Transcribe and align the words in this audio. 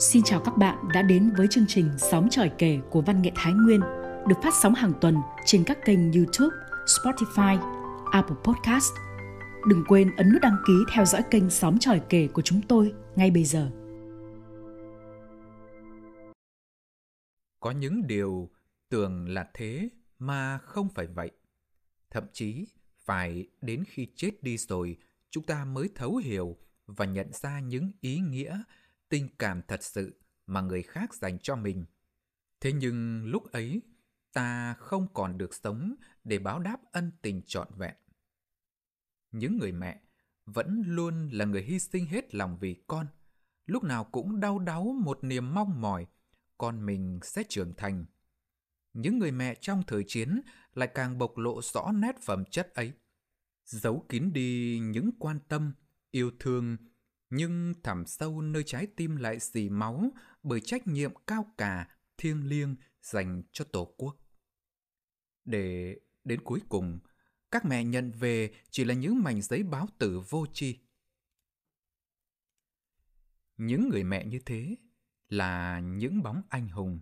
Xin 0.00 0.22
chào 0.22 0.40
các 0.44 0.56
bạn 0.56 0.88
đã 0.94 1.02
đến 1.02 1.30
với 1.36 1.46
chương 1.50 1.64
trình 1.68 1.90
Sóng 1.98 2.28
tròi 2.30 2.50
kể 2.58 2.78
của 2.90 3.00
Văn 3.00 3.22
nghệ 3.22 3.32
Thái 3.34 3.52
Nguyên 3.52 3.80
được 4.28 4.34
phát 4.42 4.54
sóng 4.54 4.74
hàng 4.74 4.92
tuần 5.00 5.16
trên 5.44 5.64
các 5.64 5.78
kênh 5.84 6.12
YouTube, 6.12 6.56
Spotify, 6.86 7.58
Apple 8.12 8.36
Podcast. 8.44 8.92
Đừng 9.68 9.84
quên 9.88 10.16
ấn 10.16 10.32
nút 10.32 10.42
đăng 10.42 10.56
ký 10.66 10.72
theo 10.92 11.04
dõi 11.04 11.22
kênh 11.30 11.50
Sóng 11.50 11.78
tròi 11.78 12.00
kể 12.08 12.28
của 12.32 12.42
chúng 12.42 12.60
tôi 12.68 12.94
ngay 13.16 13.30
bây 13.30 13.44
giờ. 13.44 13.70
Có 17.60 17.70
những 17.70 18.06
điều 18.06 18.50
tưởng 18.88 19.28
là 19.28 19.50
thế 19.54 19.88
mà 20.18 20.58
không 20.58 20.88
phải 20.94 21.06
vậy. 21.06 21.30
Thậm 22.10 22.24
chí 22.32 22.66
phải 23.04 23.46
đến 23.60 23.84
khi 23.88 24.06
chết 24.16 24.42
đi 24.42 24.56
rồi 24.56 24.96
chúng 25.30 25.44
ta 25.44 25.64
mới 25.64 25.88
thấu 25.94 26.16
hiểu 26.16 26.56
và 26.86 27.04
nhận 27.04 27.32
ra 27.32 27.60
những 27.60 27.90
ý 28.00 28.18
nghĩa 28.18 28.62
tình 29.08 29.28
cảm 29.38 29.62
thật 29.68 29.82
sự 29.82 30.20
mà 30.46 30.60
người 30.60 30.82
khác 30.82 31.14
dành 31.14 31.38
cho 31.38 31.56
mình. 31.56 31.86
Thế 32.60 32.72
nhưng 32.72 33.24
lúc 33.24 33.52
ấy, 33.52 33.82
ta 34.32 34.74
không 34.74 35.14
còn 35.14 35.38
được 35.38 35.54
sống 35.54 35.94
để 36.24 36.38
báo 36.38 36.60
đáp 36.60 36.80
ân 36.92 37.12
tình 37.22 37.42
trọn 37.46 37.68
vẹn. 37.76 37.94
Những 39.30 39.58
người 39.58 39.72
mẹ 39.72 40.02
vẫn 40.44 40.82
luôn 40.86 41.28
là 41.32 41.44
người 41.44 41.62
hy 41.62 41.78
sinh 41.78 42.06
hết 42.06 42.34
lòng 42.34 42.58
vì 42.60 42.84
con, 42.86 43.06
lúc 43.66 43.84
nào 43.84 44.04
cũng 44.04 44.40
đau 44.40 44.58
đáu 44.58 44.84
một 44.84 45.18
niềm 45.24 45.54
mong 45.54 45.80
mỏi 45.80 46.06
con 46.58 46.86
mình 46.86 47.20
sẽ 47.22 47.42
trưởng 47.48 47.74
thành. 47.76 48.04
Những 48.92 49.18
người 49.18 49.32
mẹ 49.32 49.54
trong 49.54 49.82
thời 49.86 50.04
chiến 50.06 50.40
lại 50.74 50.88
càng 50.94 51.18
bộc 51.18 51.38
lộ 51.38 51.62
rõ 51.62 51.92
nét 51.94 52.16
phẩm 52.22 52.44
chất 52.50 52.74
ấy, 52.74 52.92
giấu 53.64 54.06
kín 54.08 54.32
đi 54.32 54.78
những 54.82 55.10
quan 55.18 55.38
tâm, 55.48 55.72
yêu 56.10 56.30
thương 56.38 56.76
nhưng 57.30 57.74
thẳm 57.82 58.06
sâu 58.06 58.40
nơi 58.40 58.62
trái 58.66 58.86
tim 58.96 59.16
lại 59.16 59.38
dì 59.40 59.68
máu 59.68 60.10
bởi 60.42 60.60
trách 60.60 60.86
nhiệm 60.86 61.12
cao 61.26 61.54
cả, 61.58 61.88
thiêng 62.18 62.48
liêng 62.48 62.76
dành 63.02 63.42
cho 63.52 63.64
Tổ 63.64 63.94
quốc. 63.96 64.16
Để 65.44 65.96
đến 66.24 66.40
cuối 66.44 66.60
cùng, 66.68 66.98
các 67.50 67.64
mẹ 67.64 67.84
nhận 67.84 68.10
về 68.10 68.54
chỉ 68.70 68.84
là 68.84 68.94
những 68.94 69.22
mảnh 69.22 69.42
giấy 69.42 69.62
báo 69.62 69.86
tử 69.98 70.20
vô 70.28 70.46
tri. 70.52 70.78
Những 73.56 73.88
người 73.88 74.04
mẹ 74.04 74.24
như 74.24 74.38
thế 74.46 74.76
là 75.28 75.80
những 75.80 76.22
bóng 76.22 76.42
anh 76.48 76.68
hùng. 76.68 77.00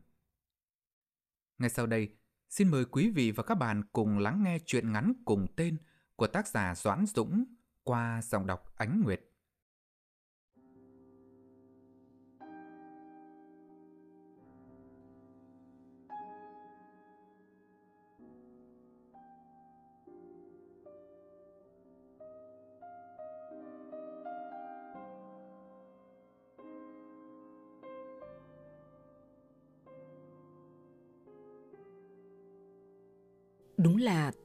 Ngay 1.58 1.70
sau 1.70 1.86
đây, 1.86 2.16
xin 2.48 2.68
mời 2.68 2.84
quý 2.84 3.10
vị 3.10 3.30
và 3.30 3.42
các 3.42 3.54
bạn 3.54 3.82
cùng 3.92 4.18
lắng 4.18 4.42
nghe 4.44 4.58
chuyện 4.66 4.92
ngắn 4.92 5.12
cùng 5.24 5.46
tên 5.56 5.76
của 6.16 6.26
tác 6.26 6.48
giả 6.48 6.74
Doãn 6.74 7.06
Dũng 7.06 7.44
qua 7.82 8.22
dòng 8.22 8.46
đọc 8.46 8.72
Ánh 8.76 9.02
Nguyệt. 9.04 9.20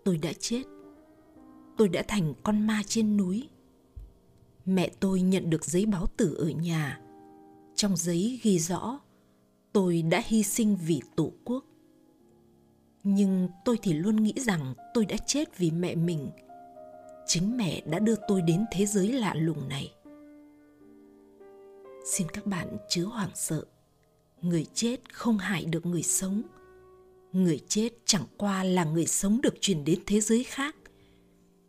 Tôi 0.03 0.17
đã 0.17 0.33
chết. 0.39 0.63
Tôi 1.77 1.89
đã 1.89 2.03
thành 2.07 2.33
con 2.43 2.67
ma 2.67 2.81
trên 2.87 3.17
núi. 3.17 3.49
Mẹ 4.65 4.91
tôi 4.99 5.21
nhận 5.21 5.49
được 5.49 5.65
giấy 5.65 5.85
báo 5.85 6.05
tử 6.17 6.35
ở 6.37 6.49
nhà. 6.49 7.01
Trong 7.75 7.97
giấy 7.97 8.39
ghi 8.43 8.59
rõ, 8.59 8.99
tôi 9.73 10.01
đã 10.01 10.21
hy 10.25 10.43
sinh 10.43 10.77
vì 10.85 11.01
Tổ 11.15 11.31
quốc. 11.45 11.65
Nhưng 13.03 13.49
tôi 13.65 13.77
thì 13.81 13.93
luôn 13.93 14.15
nghĩ 14.15 14.33
rằng 14.37 14.73
tôi 14.93 15.05
đã 15.05 15.17
chết 15.17 15.57
vì 15.57 15.71
mẹ 15.71 15.95
mình. 15.95 16.29
Chính 17.25 17.57
mẹ 17.57 17.81
đã 17.85 17.99
đưa 17.99 18.15
tôi 18.27 18.41
đến 18.41 18.65
thế 18.71 18.85
giới 18.85 19.11
lạ 19.11 19.33
lùng 19.33 19.69
này. 19.69 19.93
Xin 22.05 22.27
các 22.33 22.45
bạn 22.45 22.77
chớ 22.89 23.05
hoảng 23.05 23.31
sợ. 23.35 23.65
Người 24.41 24.65
chết 24.73 25.13
không 25.13 25.37
hại 25.37 25.65
được 25.65 25.85
người 25.85 26.03
sống– 26.03 26.41
người 27.33 27.59
chết 27.67 27.89
chẳng 28.05 28.25
qua 28.37 28.63
là 28.63 28.83
người 28.83 29.05
sống 29.05 29.41
được 29.41 29.53
chuyển 29.61 29.83
đến 29.83 29.99
thế 30.05 30.21
giới 30.21 30.43
khác. 30.43 30.75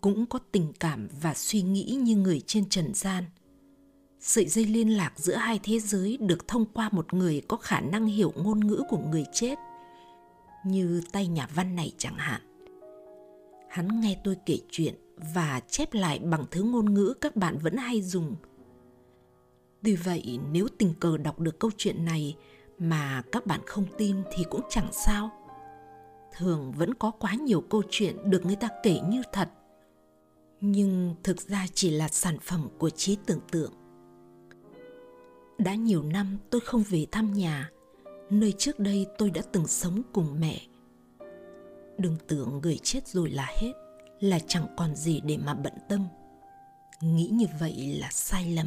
Cũng 0.00 0.26
có 0.26 0.38
tình 0.52 0.72
cảm 0.80 1.08
và 1.20 1.34
suy 1.34 1.62
nghĩ 1.62 1.98
như 2.02 2.16
người 2.16 2.40
trên 2.46 2.68
trần 2.68 2.94
gian. 2.94 3.24
Sợi 4.20 4.46
dây 4.46 4.64
liên 4.64 4.88
lạc 4.88 5.12
giữa 5.16 5.34
hai 5.34 5.60
thế 5.62 5.78
giới 5.78 6.16
được 6.20 6.48
thông 6.48 6.64
qua 6.64 6.88
một 6.92 7.14
người 7.14 7.42
có 7.48 7.56
khả 7.56 7.80
năng 7.80 8.06
hiểu 8.06 8.32
ngôn 8.36 8.60
ngữ 8.60 8.82
của 8.88 8.98
người 8.98 9.24
chết, 9.32 9.58
như 10.66 11.02
tay 11.12 11.26
nhà 11.26 11.48
văn 11.54 11.76
này 11.76 11.92
chẳng 11.98 12.16
hạn. 12.16 12.40
Hắn 13.70 14.00
nghe 14.00 14.16
tôi 14.24 14.36
kể 14.46 14.58
chuyện 14.70 14.94
và 15.34 15.60
chép 15.68 15.94
lại 15.94 16.18
bằng 16.18 16.44
thứ 16.50 16.62
ngôn 16.62 16.94
ngữ 16.94 17.14
các 17.20 17.36
bạn 17.36 17.58
vẫn 17.58 17.76
hay 17.76 18.02
dùng. 18.02 18.36
Tuy 19.82 19.96
vậy, 19.96 20.38
nếu 20.52 20.68
tình 20.78 20.94
cờ 21.00 21.16
đọc 21.16 21.40
được 21.40 21.58
câu 21.58 21.70
chuyện 21.76 22.04
này 22.04 22.36
mà 22.78 23.22
các 23.32 23.46
bạn 23.46 23.60
không 23.66 23.84
tin 23.98 24.16
thì 24.36 24.44
cũng 24.50 24.60
chẳng 24.70 24.88
sao 25.06 25.41
thường 26.36 26.72
vẫn 26.72 26.94
có 26.94 27.10
quá 27.10 27.34
nhiều 27.34 27.60
câu 27.60 27.82
chuyện 27.90 28.30
được 28.30 28.46
người 28.46 28.56
ta 28.56 28.68
kể 28.82 29.00
như 29.08 29.22
thật. 29.32 29.48
Nhưng 30.60 31.14
thực 31.22 31.40
ra 31.40 31.66
chỉ 31.74 31.90
là 31.90 32.08
sản 32.08 32.38
phẩm 32.42 32.68
của 32.78 32.90
trí 32.90 33.16
tưởng 33.26 33.40
tượng. 33.50 33.72
Đã 35.58 35.74
nhiều 35.74 36.02
năm 36.02 36.38
tôi 36.50 36.60
không 36.60 36.82
về 36.88 37.06
thăm 37.12 37.32
nhà, 37.32 37.70
nơi 38.30 38.52
trước 38.58 38.78
đây 38.78 39.06
tôi 39.18 39.30
đã 39.30 39.42
từng 39.52 39.66
sống 39.66 40.02
cùng 40.12 40.40
mẹ. 40.40 40.60
Đừng 41.98 42.16
tưởng 42.26 42.60
người 42.62 42.78
chết 42.82 43.08
rồi 43.08 43.30
là 43.30 43.46
hết, 43.60 43.72
là 44.20 44.38
chẳng 44.46 44.66
còn 44.76 44.96
gì 44.96 45.20
để 45.24 45.36
mà 45.36 45.54
bận 45.54 45.72
tâm. 45.88 46.06
Nghĩ 47.00 47.28
như 47.32 47.46
vậy 47.60 47.96
là 48.00 48.08
sai 48.10 48.50
lầm. 48.50 48.66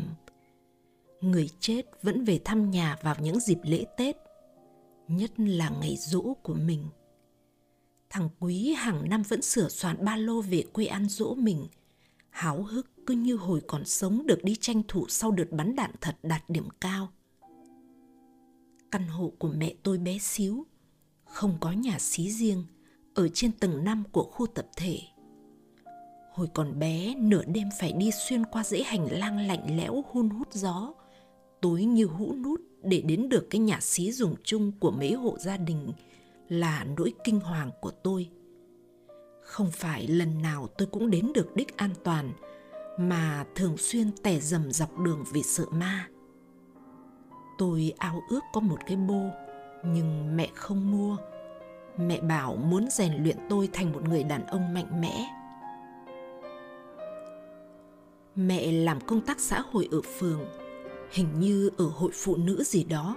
Người 1.22 1.50
chết 1.60 1.82
vẫn 2.02 2.24
về 2.24 2.40
thăm 2.46 2.72
nhà 2.72 2.98
vào 3.02 3.16
những 3.20 3.40
dịp 3.40 3.60
lễ 3.64 3.86
tết, 3.98 4.16
nhất 5.08 5.32
là 5.38 5.70
ngày 5.70 5.96
rỗ 6.00 6.34
của 6.44 6.54
mình. 6.54 6.88
Thằng 8.16 8.30
Quý 8.40 8.74
hàng 8.78 9.10
năm 9.10 9.22
vẫn 9.22 9.42
sửa 9.42 9.70
soạn 9.70 10.06
ba 10.06 10.16
lô 10.16 10.42
về 10.42 10.64
quê 10.74 10.86
ăn 10.86 11.10
dỗ 11.10 11.34
mình. 11.34 11.68
Háo 12.30 12.64
hức 12.64 12.88
cứ 13.06 13.14
như 13.14 13.36
hồi 13.36 13.62
còn 13.68 13.86
sống 13.86 14.26
được 14.26 14.44
đi 14.44 14.56
tranh 14.56 14.82
thủ 14.88 15.06
sau 15.10 15.32
đợt 15.32 15.52
bắn 15.52 15.76
đạn 15.76 15.92
thật 16.02 16.18
đạt 16.24 16.50
điểm 16.50 16.68
cao. 16.82 17.10
Căn 18.92 19.08
hộ 19.08 19.32
của 19.40 19.48
mẹ 19.58 19.74
tôi 19.84 19.98
bé 19.98 20.18
xíu, 20.18 20.66
không 21.26 21.58
có 21.60 21.72
nhà 21.72 22.00
xí 22.00 22.32
riêng, 22.32 22.64
ở 23.14 23.28
trên 23.28 23.52
tầng 23.52 23.84
5 23.84 24.04
của 24.12 24.24
khu 24.24 24.48
tập 24.48 24.68
thể. 24.78 25.00
Hồi 26.34 26.48
còn 26.54 26.80
bé, 26.80 27.16
nửa 27.16 27.44
đêm 27.46 27.70
phải 27.80 27.92
đi 27.92 28.12
xuyên 28.12 28.46
qua 28.46 28.64
dãy 28.64 28.84
hành 28.84 29.08
lang 29.12 29.48
lạnh 29.48 29.78
lẽo 29.78 30.04
hun 30.12 30.30
hút 30.30 30.54
gió, 30.54 30.94
tối 31.62 31.86
như 31.86 32.06
hũ 32.06 32.36
nút 32.36 32.62
để 32.84 33.02
đến 33.02 33.30
được 33.30 33.48
cái 33.50 33.62
nhà 33.62 33.80
xí 33.82 34.12
dùng 34.12 34.36
chung 34.44 34.72
của 34.80 34.92
mấy 34.92 35.14
hộ 35.14 35.38
gia 35.40 35.58
đình 35.58 35.92
là 36.50 36.86
nỗi 36.98 37.14
kinh 37.24 37.40
hoàng 37.40 37.72
của 37.82 37.92
tôi. 37.92 38.30
Không 39.42 39.72
phải 39.72 40.08
lần 40.08 40.42
nào 40.42 40.68
tôi 40.78 40.88
cũng 40.92 41.10
đến 41.10 41.32
được 41.34 41.56
đích 41.56 41.78
an 41.78 41.90
toàn, 42.04 42.32
mà 43.00 43.46
thường 43.56 43.78
xuyên 43.78 44.12
tẻ 44.24 44.40
dầm 44.40 44.72
dọc 44.72 45.00
đường 45.00 45.24
vì 45.34 45.44
sợ 45.44 45.66
ma. 45.72 46.08
Tôi 47.58 47.94
ao 47.98 48.22
ước 48.30 48.40
có 48.54 48.62
một 48.62 48.78
cái 48.88 48.98
bô, 48.98 49.30
nhưng 49.86 50.38
mẹ 50.38 50.50
không 50.56 50.92
mua. 50.92 51.18
Mẹ 51.98 52.22
bảo 52.22 52.56
muốn 52.56 52.90
rèn 52.90 53.24
luyện 53.24 53.38
tôi 53.50 53.70
thành 53.74 53.92
một 53.92 54.04
người 54.04 54.24
đàn 54.24 54.46
ông 54.46 54.74
mạnh 54.74 55.02
mẽ. 55.02 55.26
Mẹ 58.36 58.72
làm 58.72 59.02
công 59.02 59.22
tác 59.22 59.40
xã 59.40 59.64
hội 59.72 59.88
ở 59.92 60.02
phường, 60.02 60.46
hình 61.12 61.28
như 61.40 61.70
ở 61.78 61.86
hội 61.86 62.12
phụ 62.14 62.36
nữ 62.36 62.64
gì 62.64 62.84
đó. 62.84 63.16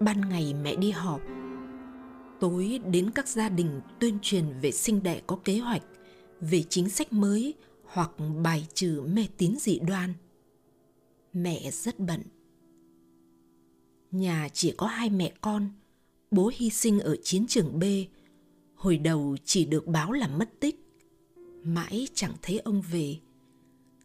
Ban 0.00 0.28
ngày 0.28 0.54
mẹ 0.62 0.76
đi 0.76 0.90
họp 0.90 1.20
tối 2.40 2.80
đến 2.90 3.10
các 3.10 3.28
gia 3.28 3.48
đình 3.48 3.80
tuyên 4.00 4.18
truyền 4.22 4.44
về 4.60 4.72
sinh 4.72 5.02
đẻ 5.02 5.20
có 5.26 5.38
kế 5.44 5.58
hoạch, 5.58 5.82
về 6.40 6.62
chính 6.62 6.88
sách 6.88 7.12
mới 7.12 7.54
hoặc 7.84 8.10
bài 8.42 8.66
trừ 8.74 9.02
mê 9.06 9.26
tín 9.36 9.56
dị 9.58 9.78
đoan. 9.78 10.12
Mẹ 11.32 11.70
rất 11.70 11.98
bận. 11.98 12.22
Nhà 14.10 14.48
chỉ 14.52 14.74
có 14.76 14.86
hai 14.86 15.10
mẹ 15.10 15.32
con, 15.40 15.68
bố 16.30 16.50
hy 16.54 16.70
sinh 16.70 17.00
ở 17.00 17.16
chiến 17.22 17.46
trường 17.48 17.78
b, 17.78 17.84
hồi 18.74 18.96
đầu 18.98 19.36
chỉ 19.44 19.64
được 19.64 19.86
báo 19.86 20.12
là 20.12 20.28
mất 20.28 20.60
tích, 20.60 20.86
mãi 21.62 22.08
chẳng 22.14 22.34
thấy 22.42 22.58
ông 22.58 22.82
về. 22.90 23.16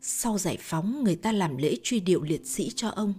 Sau 0.01 0.37
giải 0.37 0.57
phóng, 0.59 1.03
người 1.03 1.15
ta 1.15 1.31
làm 1.31 1.57
lễ 1.57 1.75
truy 1.83 1.99
điệu 1.99 2.21
liệt 2.21 2.45
sĩ 2.45 2.69
cho 2.75 2.89
ông. 2.89 3.13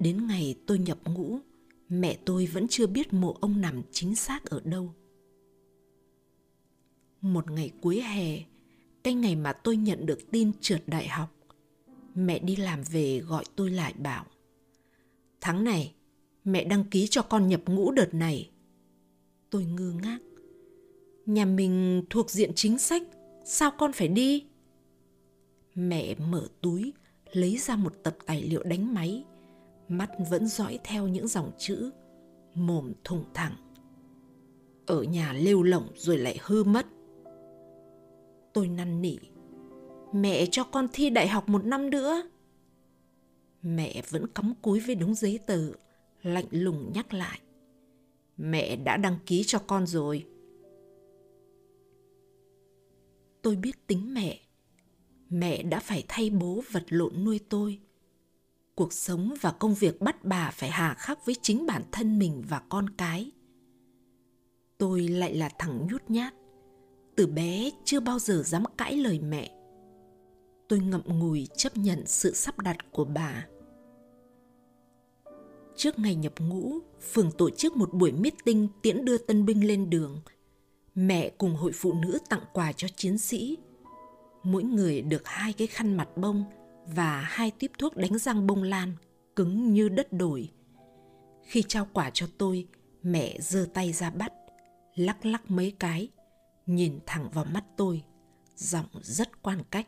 Đến 0.00 0.26
ngày 0.26 0.54
tôi 0.66 0.78
nhập 0.78 0.98
ngũ 1.04 1.38
mẹ 1.88 2.18
tôi 2.24 2.46
vẫn 2.46 2.66
chưa 2.68 2.86
biết 2.86 3.12
mộ 3.12 3.36
ông 3.40 3.60
nằm 3.60 3.82
chính 3.90 4.14
xác 4.14 4.44
ở 4.44 4.60
đâu 4.64 4.94
một 7.20 7.50
ngày 7.50 7.72
cuối 7.80 8.00
hè 8.00 8.44
cái 9.02 9.14
ngày 9.14 9.36
mà 9.36 9.52
tôi 9.52 9.76
nhận 9.76 10.06
được 10.06 10.30
tin 10.30 10.52
trượt 10.60 10.82
đại 10.86 11.08
học 11.08 11.34
mẹ 12.14 12.38
đi 12.38 12.56
làm 12.56 12.82
về 12.82 13.18
gọi 13.18 13.44
tôi 13.56 13.70
lại 13.70 13.94
bảo 13.98 14.26
Tháng 15.40 15.64
này, 15.64 15.94
mẹ 16.44 16.64
đăng 16.64 16.84
ký 16.84 17.06
cho 17.06 17.22
con 17.22 17.48
nhập 17.48 17.60
ngũ 17.66 17.90
đợt 17.90 18.14
này. 18.14 18.50
Tôi 19.50 19.64
ngơ 19.64 19.92
ngác. 20.02 20.18
Nhà 21.26 21.44
mình 21.44 22.02
thuộc 22.10 22.30
diện 22.30 22.50
chính 22.54 22.78
sách, 22.78 23.02
sao 23.44 23.70
con 23.78 23.92
phải 23.92 24.08
đi? 24.08 24.44
Mẹ 25.74 26.14
mở 26.14 26.48
túi, 26.60 26.92
lấy 27.32 27.58
ra 27.58 27.76
một 27.76 27.94
tập 28.02 28.16
tài 28.26 28.42
liệu 28.42 28.62
đánh 28.62 28.94
máy, 28.94 29.24
mắt 29.88 30.10
vẫn 30.30 30.46
dõi 30.46 30.78
theo 30.84 31.08
những 31.08 31.28
dòng 31.28 31.50
chữ, 31.58 31.90
mồm 32.54 32.92
thủng 33.04 33.24
thẳng. 33.34 33.54
Ở 34.86 35.02
nhà 35.02 35.32
lêu 35.32 35.62
lỏng 35.62 35.88
rồi 35.94 36.18
lại 36.18 36.38
hư 36.42 36.64
mất. 36.64 36.86
Tôi 38.52 38.68
năn 38.68 39.02
nỉ, 39.02 39.16
mẹ 40.12 40.46
cho 40.50 40.64
con 40.64 40.86
thi 40.92 41.10
đại 41.10 41.28
học 41.28 41.48
một 41.48 41.64
năm 41.64 41.90
nữa. 41.90 42.22
Mẹ 43.62 44.02
vẫn 44.10 44.26
cắm 44.26 44.54
cúi 44.62 44.80
với 44.80 44.94
đống 44.94 45.14
giấy 45.14 45.38
tờ, 45.46 45.72
lạnh 46.22 46.46
lùng 46.50 46.92
nhắc 46.94 47.14
lại. 47.14 47.40
Mẹ 48.36 48.76
đã 48.76 48.96
đăng 48.96 49.18
ký 49.26 49.42
cho 49.46 49.58
con 49.58 49.86
rồi. 49.86 50.26
Tôi 53.42 53.56
biết 53.56 53.86
tính 53.86 54.14
mẹ. 54.14 54.40
Mẹ 55.30 55.62
đã 55.62 55.80
phải 55.80 56.04
thay 56.08 56.30
bố 56.30 56.62
vật 56.72 56.84
lộn 56.88 57.24
nuôi 57.24 57.40
tôi. 57.48 57.80
Cuộc 58.78 58.92
sống 58.92 59.34
và 59.40 59.50
công 59.50 59.74
việc 59.74 60.00
bắt 60.00 60.24
bà 60.24 60.50
phải 60.50 60.70
hà 60.70 60.94
khắc 60.94 61.26
với 61.26 61.34
chính 61.42 61.66
bản 61.66 61.82
thân 61.92 62.18
mình 62.18 62.42
và 62.48 62.62
con 62.68 62.90
cái. 62.90 63.30
Tôi 64.78 65.08
lại 65.08 65.34
là 65.34 65.50
thằng 65.58 65.86
nhút 65.90 66.02
nhát. 66.08 66.34
Từ 67.16 67.26
bé 67.26 67.70
chưa 67.84 68.00
bao 68.00 68.18
giờ 68.18 68.42
dám 68.46 68.64
cãi 68.76 68.96
lời 68.96 69.20
mẹ. 69.20 69.50
Tôi 70.68 70.78
ngậm 70.78 71.02
ngùi 71.06 71.48
chấp 71.56 71.76
nhận 71.76 72.06
sự 72.06 72.34
sắp 72.34 72.58
đặt 72.58 72.76
của 72.92 73.04
bà 73.04 73.46
trước 75.76 75.98
ngày 75.98 76.14
nhập 76.14 76.32
ngũ, 76.38 76.72
phường 77.12 77.32
tổ 77.32 77.50
chức 77.50 77.76
một 77.76 77.94
buổi 77.94 78.12
meeting 78.12 78.68
tiễn 78.82 79.04
đưa 79.04 79.18
tân 79.18 79.46
binh 79.46 79.66
lên 79.66 79.90
đường. 79.90 80.20
Mẹ 80.94 81.30
cùng 81.38 81.54
hội 81.54 81.72
phụ 81.74 81.92
nữ 81.92 82.18
tặng 82.28 82.42
quà 82.52 82.72
cho 82.72 82.88
chiến 82.96 83.18
sĩ. 83.18 83.58
Mỗi 84.42 84.62
người 84.62 85.02
được 85.02 85.22
hai 85.24 85.52
cái 85.52 85.66
khăn 85.66 85.96
mặt 85.96 86.08
bông 86.16 86.44
và 86.94 87.20
hai 87.20 87.50
tiếp 87.50 87.70
thuốc 87.78 87.96
đánh 87.96 88.18
răng 88.18 88.46
bông 88.46 88.62
lan, 88.62 88.92
cứng 89.36 89.72
như 89.72 89.88
đất 89.88 90.12
đổi. 90.12 90.50
Khi 91.42 91.62
trao 91.68 91.88
quả 91.92 92.10
cho 92.14 92.26
tôi, 92.38 92.66
mẹ 93.02 93.36
giơ 93.40 93.66
tay 93.74 93.92
ra 93.92 94.10
bắt, 94.10 94.32
lắc 94.94 95.26
lắc 95.26 95.50
mấy 95.50 95.72
cái, 95.78 96.08
nhìn 96.66 96.98
thẳng 97.06 97.30
vào 97.30 97.44
mắt 97.44 97.64
tôi, 97.76 98.02
giọng 98.56 98.86
rất 99.02 99.42
quan 99.42 99.62
cách. 99.70 99.86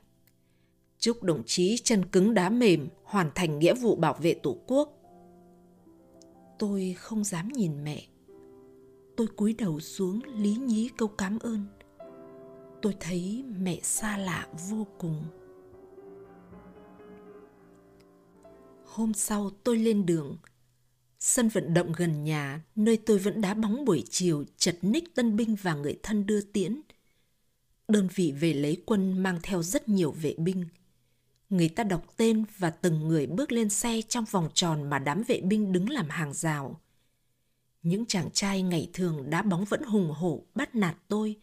Chúc 0.99 1.23
đồng 1.23 1.43
chí 1.47 1.77
chân 1.85 2.05
cứng 2.05 2.35
đá 2.35 2.51
mềm 2.51 2.89
hoàn 3.05 3.31
thành 3.35 3.59
nghĩa 3.59 3.75
vụ 3.75 3.97
bảo 3.97 4.15
vệ 4.15 4.35
Tổ 4.35 4.57
quốc 4.67 5.01
tôi 6.61 6.95
không 6.99 7.25
dám 7.25 7.49
nhìn 7.49 7.85
mẹ 7.85 8.03
tôi 9.17 9.27
cúi 9.27 9.55
đầu 9.59 9.81
xuống 9.81 10.21
lý 10.37 10.55
nhí 10.55 10.91
câu 10.99 11.09
cảm 11.09 11.39
ơn 11.39 11.65
tôi 12.83 12.97
thấy 13.01 13.45
mẹ 13.59 13.81
xa 13.83 14.17
lạ 14.17 14.49
vô 14.69 14.87
cùng 14.99 15.23
hôm 19.01 19.15
sau 19.15 19.51
tôi 19.65 19.79
lên 19.79 20.07
đường 20.07 20.37
sân 21.19 21.49
vận 21.49 21.75
động 21.75 21.93
gần 21.97 22.25
nhà 22.25 22.65
nơi 22.77 22.97
tôi 22.97 23.19
vẫn 23.19 23.41
đá 23.41 23.55
bóng 23.55 23.85
buổi 23.85 24.05
chiều 24.11 24.45
chật 24.57 24.79
ních 24.83 25.15
tân 25.15 25.37
binh 25.37 25.57
và 25.63 25.75
người 25.75 25.99
thân 26.03 26.27
đưa 26.27 26.41
tiễn 26.41 26.81
đơn 27.89 28.09
vị 28.15 28.33
về 28.41 28.53
lấy 28.55 28.83
quân 28.87 29.23
mang 29.23 29.39
theo 29.43 29.63
rất 29.63 29.89
nhiều 29.89 30.13
vệ 30.13 30.35
binh 30.39 30.65
người 31.51 31.69
ta 31.69 31.85
đọc 31.85 32.05
tên 32.17 32.45
và 32.59 32.71
từng 32.71 33.09
người 33.09 33.27
bước 33.27 33.53
lên 33.53 33.69
xe 33.69 34.01
trong 34.09 34.25
vòng 34.31 34.49
tròn 34.55 34.91
mà 34.91 34.99
đám 34.99 35.23
vệ 35.29 35.41
binh 35.41 35.73
đứng 35.73 35.91
làm 35.91 36.09
hàng 36.09 36.33
rào. 36.33 36.81
Những 37.83 38.07
chàng 38.07 38.31
trai 38.31 38.63
ngày 38.63 38.91
thường 38.93 39.31
đá 39.31 39.43
bóng 39.43 39.65
vẫn 39.65 39.83
hùng 39.83 40.11
hổ 40.11 40.45
bắt 40.55 40.75
nạt 40.75 40.97
tôi, 41.09 41.37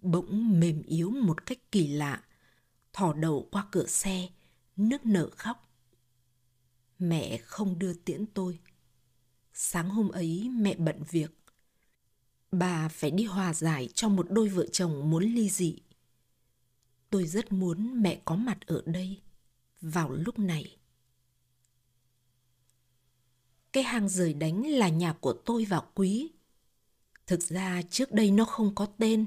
bỗng 0.00 0.60
mềm 0.60 0.82
yếu 0.82 1.10
một 1.10 1.46
cách 1.46 1.58
kỳ 1.72 1.86
lạ, 1.86 2.22
thò 2.92 3.12
đầu 3.12 3.48
qua 3.52 3.66
cửa 3.70 3.86
xe, 3.86 4.28
nước 4.76 5.06
nở 5.06 5.30
khóc. 5.36 5.65
Mẹ 6.98 7.36
không 7.36 7.78
đưa 7.78 7.92
tiễn 7.92 8.26
tôi. 8.34 8.58
Sáng 9.52 9.88
hôm 9.88 10.08
ấy 10.08 10.48
mẹ 10.52 10.74
bận 10.74 11.02
việc. 11.10 11.30
Bà 12.50 12.88
phải 12.88 13.10
đi 13.10 13.24
hòa 13.24 13.54
giải 13.54 13.88
cho 13.94 14.08
một 14.08 14.26
đôi 14.30 14.48
vợ 14.48 14.66
chồng 14.66 15.10
muốn 15.10 15.24
ly 15.24 15.48
dị. 15.50 15.78
Tôi 17.10 17.26
rất 17.26 17.52
muốn 17.52 18.02
mẹ 18.02 18.20
có 18.24 18.36
mặt 18.36 18.58
ở 18.66 18.82
đây 18.86 19.20
vào 19.80 20.12
lúc 20.12 20.38
này. 20.38 20.76
Cái 23.72 23.82
hang 23.82 24.08
rời 24.08 24.34
đánh 24.34 24.66
là 24.66 24.88
nhà 24.88 25.12
của 25.12 25.32
tôi 25.32 25.64
và 25.64 25.80
Quý. 25.94 26.30
Thực 27.26 27.42
ra 27.42 27.82
trước 27.90 28.12
đây 28.12 28.30
nó 28.30 28.44
không 28.44 28.74
có 28.74 28.86
tên, 28.98 29.26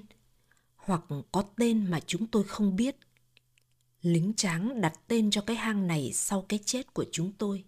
hoặc 0.75 1.03
có 1.31 1.43
tên 1.55 1.91
mà 1.91 1.99
chúng 1.99 2.27
tôi 2.27 2.43
không 2.43 2.75
biết. 2.75 2.95
Lính 4.01 4.33
tráng 4.33 4.81
đặt 4.81 4.93
tên 5.07 5.31
cho 5.31 5.41
cái 5.41 5.55
hang 5.55 5.87
này 5.87 6.11
sau 6.13 6.45
cái 6.49 6.59
chết 6.65 6.93
của 6.93 7.05
chúng 7.11 7.31
tôi. 7.37 7.63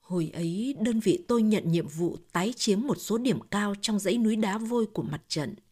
Hồi 0.00 0.30
ấy, 0.34 0.76
đơn 0.80 1.00
vị 1.00 1.24
tôi 1.28 1.42
nhận 1.42 1.72
nhiệm 1.72 1.88
vụ 1.88 2.16
tái 2.32 2.52
chiếm 2.56 2.80
một 2.80 2.96
số 2.98 3.18
điểm 3.18 3.40
cao 3.50 3.74
trong 3.80 3.98
dãy 3.98 4.18
núi 4.18 4.36
đá 4.36 4.58
vôi 4.58 4.86
của 4.86 5.02
mặt 5.02 5.22
trận– 5.28 5.54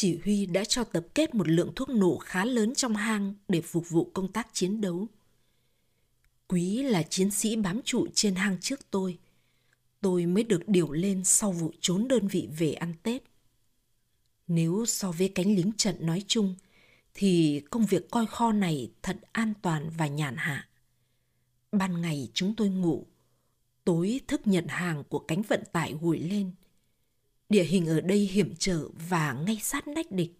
chỉ 0.00 0.18
huy 0.24 0.46
đã 0.46 0.64
cho 0.64 0.84
tập 0.84 1.06
kết 1.14 1.34
một 1.34 1.48
lượng 1.48 1.72
thuốc 1.76 1.88
nổ 1.88 2.18
khá 2.18 2.44
lớn 2.44 2.74
trong 2.74 2.96
hang 2.96 3.34
để 3.48 3.60
phục 3.60 3.90
vụ 3.90 4.10
công 4.14 4.32
tác 4.32 4.48
chiến 4.52 4.80
đấu. 4.80 5.08
Quý 6.48 6.82
là 6.82 7.02
chiến 7.02 7.30
sĩ 7.30 7.56
bám 7.56 7.82
trụ 7.82 8.06
trên 8.14 8.34
hang 8.34 8.56
trước 8.60 8.80
tôi. 8.90 9.18
Tôi 10.00 10.26
mới 10.26 10.44
được 10.44 10.62
điều 10.66 10.92
lên 10.92 11.24
sau 11.24 11.52
vụ 11.52 11.72
trốn 11.80 12.08
đơn 12.08 12.28
vị 12.28 12.48
về 12.58 12.72
ăn 12.72 12.94
Tết. 13.02 13.22
Nếu 14.46 14.84
so 14.86 15.12
với 15.12 15.28
cánh 15.28 15.54
lính 15.56 15.72
trận 15.76 16.06
nói 16.06 16.24
chung, 16.26 16.54
thì 17.14 17.62
công 17.70 17.86
việc 17.86 18.10
coi 18.10 18.26
kho 18.26 18.52
này 18.52 18.92
thật 19.02 19.16
an 19.32 19.52
toàn 19.62 19.90
và 19.96 20.06
nhàn 20.06 20.36
hạ. 20.36 20.68
Ban 21.72 22.00
ngày 22.00 22.28
chúng 22.34 22.54
tôi 22.56 22.68
ngủ, 22.68 23.06
tối 23.84 24.20
thức 24.28 24.40
nhận 24.44 24.66
hàng 24.68 25.04
của 25.04 25.18
cánh 25.18 25.42
vận 25.42 25.62
tải 25.72 25.94
gửi 26.00 26.18
lên– 26.18 26.50
Địa 27.48 27.64
hình 27.64 27.86
ở 27.86 28.00
đây 28.00 28.18
hiểm 28.18 28.54
trở 28.58 28.88
và 29.08 29.32
ngay 29.32 29.58
sát 29.62 29.88
nách 29.88 30.10
địch, 30.10 30.32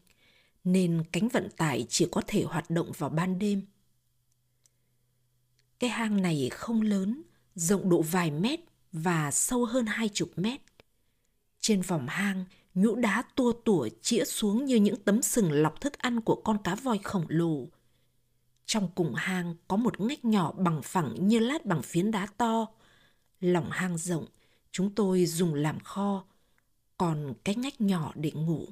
nên 0.64 1.02
cánh 1.12 1.28
vận 1.28 1.48
tải 1.56 1.86
chỉ 1.88 2.08
có 2.10 2.22
thể 2.26 2.42
hoạt 2.42 2.70
động 2.70 2.92
vào 2.98 3.10
ban 3.10 3.38
đêm. 3.38 3.62
Cái 5.78 5.90
hang 5.90 6.22
này 6.22 6.48
không 6.52 6.82
lớn, 6.82 7.22
rộng 7.54 7.88
độ 7.88 8.02
vài 8.02 8.30
mét 8.30 8.60
và 8.92 9.30
sâu 9.30 9.64
hơn 9.64 9.86
hai 9.86 10.08
chục 10.08 10.30
mét. 10.36 10.60
Trên 11.60 11.82
vòng 11.82 12.06
hang, 12.08 12.44
nhũ 12.80 12.94
đá 12.94 13.22
tua 13.34 13.52
tủa 13.52 13.88
chĩa 14.02 14.24
xuống 14.24 14.64
như 14.64 14.76
những 14.76 14.96
tấm 14.96 15.22
sừng 15.22 15.52
lọc 15.52 15.80
thức 15.80 15.98
ăn 15.98 16.20
của 16.20 16.34
con 16.44 16.58
cá 16.64 16.74
voi 16.74 16.98
khổng 17.04 17.26
lồ. 17.28 17.66
Trong 18.66 18.88
cùng 18.94 19.14
hang 19.14 19.54
có 19.68 19.76
một 19.76 20.00
ngách 20.00 20.24
nhỏ 20.24 20.52
bằng 20.52 20.82
phẳng 20.82 21.28
như 21.28 21.38
lát 21.38 21.66
bằng 21.66 21.82
phiến 21.82 22.10
đá 22.10 22.26
to. 22.26 22.66
Lòng 23.40 23.70
hang 23.70 23.98
rộng, 23.98 24.26
chúng 24.72 24.94
tôi 24.94 25.26
dùng 25.26 25.54
làm 25.54 25.80
kho, 25.80 26.24
còn 26.96 27.34
cái 27.44 27.54
ngách 27.54 27.80
nhỏ 27.80 28.12
để 28.14 28.30
ngủ. 28.30 28.66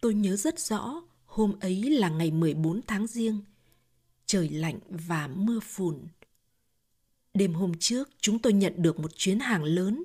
Tôi 0.00 0.14
nhớ 0.14 0.36
rất 0.36 0.60
rõ, 0.60 1.02
hôm 1.26 1.54
ấy 1.60 1.90
là 1.90 2.08
ngày 2.08 2.30
14 2.30 2.80
tháng 2.86 3.06
riêng. 3.06 3.40
Trời 4.26 4.48
lạnh 4.48 4.78
và 4.88 5.26
mưa 5.26 5.60
phùn. 5.60 5.98
Đêm 7.34 7.54
hôm 7.54 7.72
trước, 7.78 8.08
chúng 8.20 8.38
tôi 8.38 8.52
nhận 8.52 8.74
được 8.76 8.98
một 8.98 9.16
chuyến 9.16 9.40
hàng 9.40 9.64
lớn. 9.64 10.04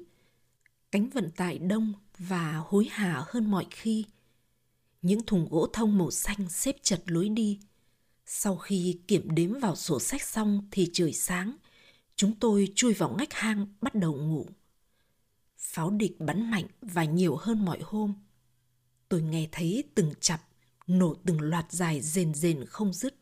Cánh 0.93 1.09
vận 1.09 1.31
tải 1.31 1.59
đông 1.59 1.93
và 2.17 2.63
hối 2.67 2.87
hả 2.91 3.23
hơn 3.27 3.51
mọi 3.51 3.67
khi. 3.71 4.05
Những 5.01 5.25
thùng 5.25 5.47
gỗ 5.49 5.67
thông 5.73 5.97
màu 5.97 6.11
xanh 6.11 6.49
xếp 6.49 6.75
chật 6.81 7.03
lối 7.05 7.29
đi. 7.29 7.59
Sau 8.25 8.57
khi 8.57 8.99
kiểm 9.07 9.35
đếm 9.35 9.59
vào 9.59 9.75
sổ 9.75 9.99
sách 9.99 10.21
xong 10.21 10.67
thì 10.71 10.89
trời 10.93 11.13
sáng, 11.13 11.55
chúng 12.15 12.35
tôi 12.39 12.71
chui 12.75 12.93
vào 12.93 13.15
ngách 13.17 13.33
hang 13.33 13.67
bắt 13.81 13.95
đầu 13.95 14.13
ngủ 14.13 14.45
pháo 15.57 15.89
địch 15.89 16.19
bắn 16.19 16.51
mạnh 16.51 16.67
và 16.81 17.03
nhiều 17.03 17.35
hơn 17.35 17.65
mọi 17.65 17.79
hôm. 17.83 18.13
Tôi 19.09 19.21
nghe 19.21 19.47
thấy 19.51 19.83
từng 19.95 20.13
chập, 20.19 20.41
nổ 20.87 21.15
từng 21.25 21.41
loạt 21.41 21.71
dài 21.71 22.01
rền 22.01 22.33
rền 22.33 22.65
không 22.65 22.93
dứt. 22.93 23.15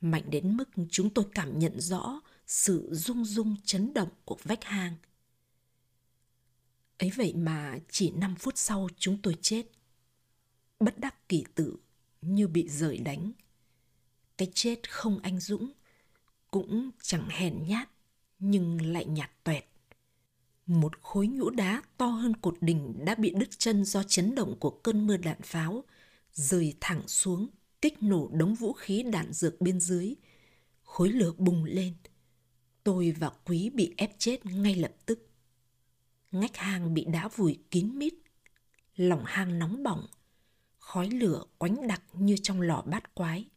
Mạnh 0.00 0.30
đến 0.30 0.56
mức 0.56 0.68
chúng 0.90 1.10
tôi 1.10 1.24
cảm 1.34 1.58
nhận 1.58 1.80
rõ 1.80 2.20
sự 2.46 2.88
rung 2.92 3.24
rung 3.24 3.56
chấn 3.64 3.94
động 3.94 4.08
của 4.24 4.36
vách 4.44 4.64
hang. 4.64 4.96
Ấy 6.98 7.10
vậy 7.16 7.34
mà 7.36 7.78
chỉ 7.90 8.10
5 8.10 8.34
phút 8.34 8.58
sau 8.58 8.88
chúng 8.98 9.22
tôi 9.22 9.36
chết. 9.40 9.66
Bất 10.80 10.98
đắc 10.98 11.28
kỳ 11.28 11.44
tử 11.54 11.76
như 12.22 12.48
bị 12.48 12.68
rời 12.68 12.98
đánh. 12.98 13.32
Cái 14.38 14.50
chết 14.54 14.90
không 14.90 15.18
anh 15.22 15.40
dũng, 15.40 15.72
cũng 16.50 16.90
chẳng 17.02 17.28
hèn 17.28 17.62
nhát, 17.66 17.88
nhưng 18.38 18.92
lại 18.92 19.04
nhạt 19.04 19.30
tuẹt. 19.44 19.64
Một 20.66 21.02
khối 21.02 21.26
nhũ 21.26 21.50
đá 21.50 21.82
to 21.96 22.06
hơn 22.06 22.36
cột 22.36 22.56
đỉnh 22.60 23.04
đã 23.04 23.14
bị 23.14 23.30
đứt 23.30 23.58
chân 23.58 23.84
do 23.84 24.02
chấn 24.02 24.34
động 24.34 24.56
của 24.60 24.70
cơn 24.70 25.06
mưa 25.06 25.16
đạn 25.16 25.42
pháo, 25.42 25.84
rơi 26.32 26.74
thẳng 26.80 27.08
xuống, 27.08 27.48
kích 27.82 28.02
nổ 28.02 28.30
đống 28.32 28.54
vũ 28.54 28.72
khí 28.72 29.02
đạn 29.02 29.32
dược 29.32 29.60
bên 29.60 29.80
dưới. 29.80 30.14
Khối 30.82 31.08
lửa 31.08 31.32
bùng 31.38 31.64
lên. 31.64 31.94
Tôi 32.84 33.14
và 33.18 33.30
Quý 33.44 33.70
bị 33.70 33.94
ép 33.96 34.10
chết 34.18 34.46
ngay 34.46 34.74
lập 34.74 34.92
tức. 35.06 35.25
Ngách 36.40 36.56
hang 36.56 36.94
bị 36.94 37.04
đá 37.04 37.28
vùi 37.28 37.58
kín 37.70 37.98
mít. 37.98 38.14
Lòng 38.96 39.22
hang 39.26 39.58
nóng 39.58 39.82
bỏng. 39.82 40.06
Khói 40.78 41.10
lửa 41.10 41.44
quánh 41.58 41.86
đặc 41.86 42.02
như 42.12 42.36
trong 42.42 42.60
lò 42.60 42.82
bát 42.86 43.14
quái. 43.14 43.48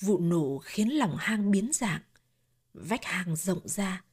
Vụ 0.00 0.18
nổ 0.18 0.58
khiến 0.58 0.88
lòng 0.88 1.16
hang 1.18 1.50
biến 1.50 1.70
dạng. 1.72 2.02
Vách 2.74 3.04
hang 3.04 3.36
rộng 3.36 3.68
ra. 3.68 4.04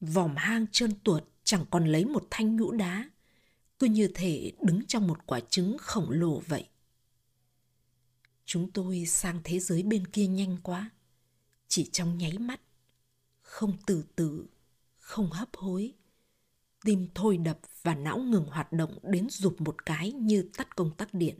Vòm 0.00 0.36
hang 0.36 0.66
trơn 0.72 0.94
tuột 1.04 1.24
chẳng 1.44 1.64
còn 1.70 1.86
lấy 1.86 2.04
một 2.04 2.26
thanh 2.30 2.56
nhũ 2.56 2.72
đá. 2.72 3.10
Cứ 3.78 3.86
như 3.86 4.08
thể 4.14 4.52
đứng 4.62 4.86
trong 4.86 5.06
một 5.06 5.26
quả 5.26 5.40
trứng 5.40 5.76
khổng 5.80 6.10
lồ 6.10 6.42
vậy. 6.46 6.68
Chúng 8.44 8.70
tôi 8.70 9.06
sang 9.06 9.40
thế 9.44 9.60
giới 9.60 9.82
bên 9.82 10.06
kia 10.06 10.26
nhanh 10.26 10.56
quá. 10.62 10.90
Chỉ 11.68 11.90
trong 11.92 12.18
nháy 12.18 12.38
mắt. 12.38 12.60
Không 13.40 13.76
từ 13.86 14.04
từ, 14.16 14.46
không 14.96 15.30
hấp 15.30 15.56
hối. 15.56 15.94
Tim 16.84 17.08
thôi 17.14 17.36
đập 17.36 17.58
và 17.82 17.94
não 17.94 18.18
ngừng 18.18 18.44
hoạt 18.44 18.72
động 18.72 18.98
đến 19.02 19.26
rụp 19.30 19.60
một 19.60 19.86
cái 19.86 20.12
như 20.12 20.48
tắt 20.56 20.76
công 20.76 20.90
tắc 20.90 21.14
điện. 21.14 21.38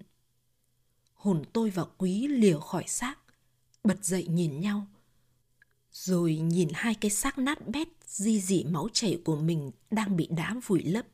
Hồn 1.14 1.42
tôi 1.52 1.70
và 1.70 1.84
quý 1.98 2.26
lìa 2.28 2.58
khỏi 2.60 2.84
xác, 2.86 3.18
bật 3.84 4.04
dậy 4.04 4.26
nhìn 4.28 4.60
nhau. 4.60 4.86
Rồi 5.92 6.36
nhìn 6.36 6.68
hai 6.74 6.94
cái 6.94 7.10
xác 7.10 7.38
nát 7.38 7.68
bét 7.68 7.88
di 8.06 8.40
dị 8.40 8.64
máu 8.64 8.88
chảy 8.92 9.22
của 9.24 9.36
mình 9.36 9.70
đang 9.90 10.16
bị 10.16 10.28
đá 10.30 10.54
vùi 10.66 10.82
lấp. 10.82 11.06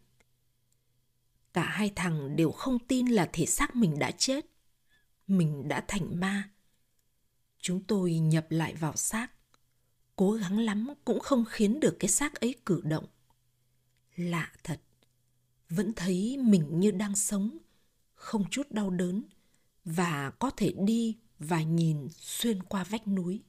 Cả 1.53 1.65
hai 1.65 1.93
thằng 1.97 2.37
đều 2.37 2.51
không 2.51 2.79
tin 2.79 3.07
là 3.07 3.31
thể 3.33 3.47
xác 3.47 3.77
mình 3.77 3.99
đã 3.99 4.11
chết 4.11 4.47
mình 5.31 5.69
đã 5.69 5.85
thành 5.89 6.21
ma 6.21 6.51
chúng 7.59 7.81
tôi 7.85 8.15
nhập 8.15 8.47
lại 8.51 8.75
vào 8.75 8.97
xác 8.97 9.31
cố 10.17 10.33
gắng 10.33 10.59
lắm 10.59 10.89
cũng 11.05 11.21
không 11.21 11.45
khiến 11.49 11.81
được 11.81 11.97
cái 11.99 12.09
xác 12.09 12.41
ấy 12.41 12.55
cử 12.67 12.81
động 12.85 13.07
lạ 14.21 14.53
thật. 14.65 14.81
Vẫn 15.69 15.93
thấy 15.97 16.37
mình 16.37 16.81
như 16.81 16.91
đang 16.91 17.17
sống 17.17 17.59
không 18.15 18.45
chút 18.51 18.71
đau 18.71 18.91
đớn 18.91 19.23
và 19.85 20.31
có 20.31 20.51
thể 20.57 20.75
đi 20.79 21.17
và 21.39 21.63
nhìn 21.63 22.09
xuyên 22.11 22.63
qua 22.63 22.85
vách 22.85 23.09
núi. 23.09 23.43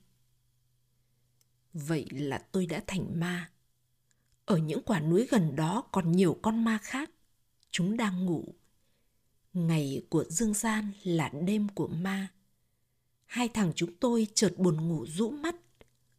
Vậy 1.74 2.08
là 2.12 2.38
tôi 2.38 2.66
đã 2.66 2.84
thành 2.88 3.20
ma. 3.20 3.50
Ở 4.46 4.58
những 4.58 4.82
quả 4.86 5.00
núi 5.00 5.28
gần 5.32 5.56
đó 5.56 5.84
còn 5.92 6.12
nhiều 6.12 6.40
con 6.42 6.64
ma 6.64 6.78
khác. 6.78 7.12
Chúng 7.72 7.98
đang 7.98 8.26
ngủ. 8.26 8.56
Ngày 9.54 10.06
của 10.10 10.24
dương 10.30 10.54
gian 10.54 10.92
là 11.04 11.30
đêm 11.46 11.68
của 11.70 11.88
ma. 11.88 12.28
Hai 13.26 13.50
thằng 13.50 13.72
chúng 13.76 13.96
tôi 13.96 14.28
chợt 14.34 14.54
buồn 14.58 14.88
ngủ 14.88 15.06
rũ 15.08 15.30
mắt, 15.30 15.56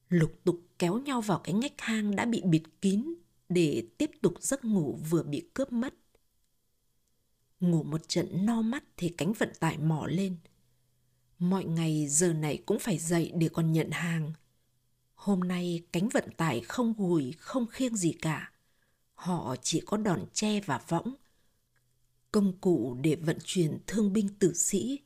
lục 0.08 0.40
tục 0.44 0.60
kéo 0.78 0.98
nhau 0.98 1.20
vào 1.20 1.38
cái 1.38 1.54
ngách 1.54 1.80
hang 1.80 2.16
đã 2.16 2.24
bị 2.24 2.42
bịt 2.44 2.62
kín 2.80 3.14
để 3.48 3.86
tiếp 3.98 4.10
tục 4.22 4.34
giấc 4.40 4.64
ngủ 4.64 4.98
vừa 5.10 5.22
bị 5.22 5.48
cướp 5.54 5.72
mất. 5.72 5.94
Ngủ 7.60 7.82
một 7.82 8.08
trận 8.08 8.46
no 8.46 8.62
mắt 8.62 8.84
thì 8.96 9.08
cánh 9.08 9.32
vận 9.32 9.52
tải 9.60 9.78
mỏ 9.78 10.06
lên. 10.06 10.36
Mọi 11.38 11.64
ngày 11.64 12.06
giờ 12.08 12.32
này 12.32 12.62
cũng 12.66 12.78
phải 12.78 12.98
dậy 12.98 13.32
để 13.34 13.48
còn 13.52 13.72
nhận 13.72 13.90
hàng. 13.90 14.32
Hôm 15.14 15.40
nay 15.40 15.82
cánh 15.92 16.08
vận 16.08 16.30
tải 16.36 16.60
không 16.60 16.94
gùi, 16.98 17.32
không 17.38 17.66
khiêng 17.66 17.96
gì 17.96 18.12
cả. 18.12 18.52
Họ 19.14 19.56
chỉ 19.62 19.82
có 19.86 19.96
đòn 19.96 20.24
tre 20.32 20.60
và 20.60 20.80
võng 20.88 21.14
công 22.32 22.52
cụ 22.60 22.96
để 23.00 23.16
vận 23.16 23.38
chuyển 23.44 23.78
thương 23.86 24.12
binh 24.12 24.28
tử 24.38 24.52
sĩ. 24.54 25.00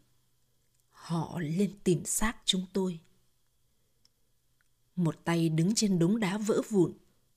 Họ 0.90 1.38
lên 1.40 1.78
tìm 1.84 2.04
xác 2.04 2.36
chúng 2.44 2.66
tôi. 2.72 3.00
Một 4.96 5.24
tay 5.24 5.48
đứng 5.48 5.74
trên 5.74 5.98
đống 5.98 6.20
đá 6.20 6.38
vỡ 6.38 6.62
vụn, 6.68 6.92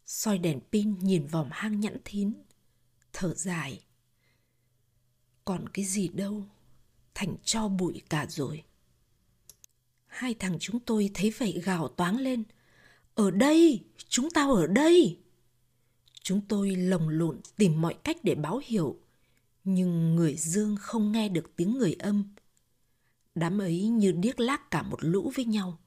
soi 0.09 0.37
đèn 0.37 0.59
pin 0.71 0.99
nhìn 0.99 1.27
vòng 1.27 1.49
hang 1.51 1.79
nhẵn 1.79 1.97
thín, 2.05 2.33
thở 3.13 3.33
dài. 3.33 3.83
Còn 5.45 5.69
cái 5.69 5.85
gì 5.85 6.07
đâu, 6.07 6.45
thành 7.13 7.35
cho 7.43 7.67
bụi 7.67 8.01
cả 8.09 8.25
rồi. 8.29 8.63
Hai 10.07 10.33
thằng 10.33 10.57
chúng 10.59 10.79
tôi 10.79 11.11
thấy 11.13 11.33
vậy 11.37 11.61
gào 11.65 11.87
toáng 11.87 12.17
lên. 12.17 12.43
Ở 13.15 13.31
đây, 13.31 13.83
chúng 14.07 14.29
tao 14.29 14.53
ở 14.53 14.67
đây. 14.67 15.19
Chúng 16.21 16.41
tôi 16.47 16.75
lồng 16.75 17.09
lộn 17.09 17.39
tìm 17.55 17.81
mọi 17.81 17.95
cách 18.03 18.17
để 18.23 18.35
báo 18.35 18.61
hiệu 18.65 18.99
nhưng 19.63 20.15
người 20.15 20.35
dương 20.37 20.75
không 20.79 21.11
nghe 21.11 21.29
được 21.29 21.55
tiếng 21.55 21.77
người 21.77 21.93
âm. 21.93 22.33
Đám 23.35 23.61
ấy 23.61 23.87
như 23.87 24.11
điếc 24.11 24.39
lác 24.39 24.71
cả 24.71 24.83
một 24.83 24.99
lũ 25.01 25.31
với 25.35 25.45
nhau. 25.45 25.77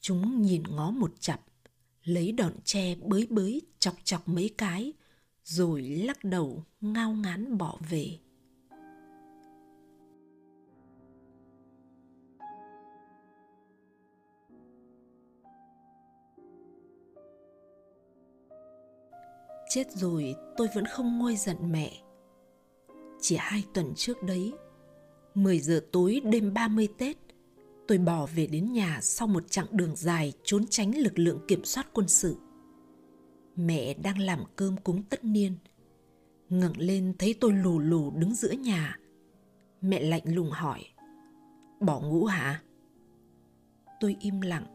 Chúng 0.00 0.42
nhìn 0.42 0.62
ngó 0.62 0.90
một 0.90 1.20
chặp, 1.20 1.40
lấy 2.04 2.32
đòn 2.32 2.52
tre 2.64 2.94
bới 2.94 3.26
bới 3.30 3.62
chọc 3.78 3.94
chọc 4.04 4.28
mấy 4.28 4.50
cái, 4.58 4.92
rồi 5.44 5.82
lắc 5.82 6.24
đầu 6.24 6.64
ngao 6.80 7.12
ngán 7.12 7.58
bỏ 7.58 7.78
về. 7.90 8.18
Chết 19.70 19.92
rồi 19.92 20.34
tôi 20.56 20.68
vẫn 20.74 20.84
không 20.84 21.18
nguôi 21.18 21.36
giận 21.36 21.56
mẹ 21.72 21.92
chỉ 23.20 23.36
hai 23.38 23.64
tuần 23.74 23.92
trước 23.96 24.22
đấy, 24.22 24.52
10 25.34 25.58
giờ 25.58 25.86
tối 25.92 26.20
đêm 26.24 26.54
30 26.54 26.88
Tết, 26.98 27.16
tôi 27.88 27.98
bỏ 27.98 28.26
về 28.34 28.46
đến 28.46 28.72
nhà 28.72 28.98
sau 29.02 29.28
một 29.28 29.50
chặng 29.50 29.66
đường 29.70 29.96
dài 29.96 30.32
trốn 30.44 30.64
tránh 30.70 30.98
lực 30.98 31.18
lượng 31.18 31.38
kiểm 31.48 31.64
soát 31.64 31.86
quân 31.92 32.08
sự. 32.08 32.36
Mẹ 33.56 33.94
đang 33.94 34.18
làm 34.18 34.44
cơm 34.56 34.76
cúng 34.76 35.02
tất 35.02 35.24
niên. 35.24 35.56
ngẩng 36.48 36.76
lên 36.76 37.14
thấy 37.18 37.34
tôi 37.40 37.52
lù 37.52 37.78
lù 37.78 38.10
đứng 38.10 38.34
giữa 38.34 38.50
nhà. 38.50 38.98
Mẹ 39.80 40.00
lạnh 40.02 40.22
lùng 40.24 40.50
hỏi, 40.50 40.84
bỏ 41.80 42.00
ngủ 42.00 42.24
hả? 42.24 42.62
Tôi 44.00 44.16
im 44.20 44.40
lặng, 44.40 44.66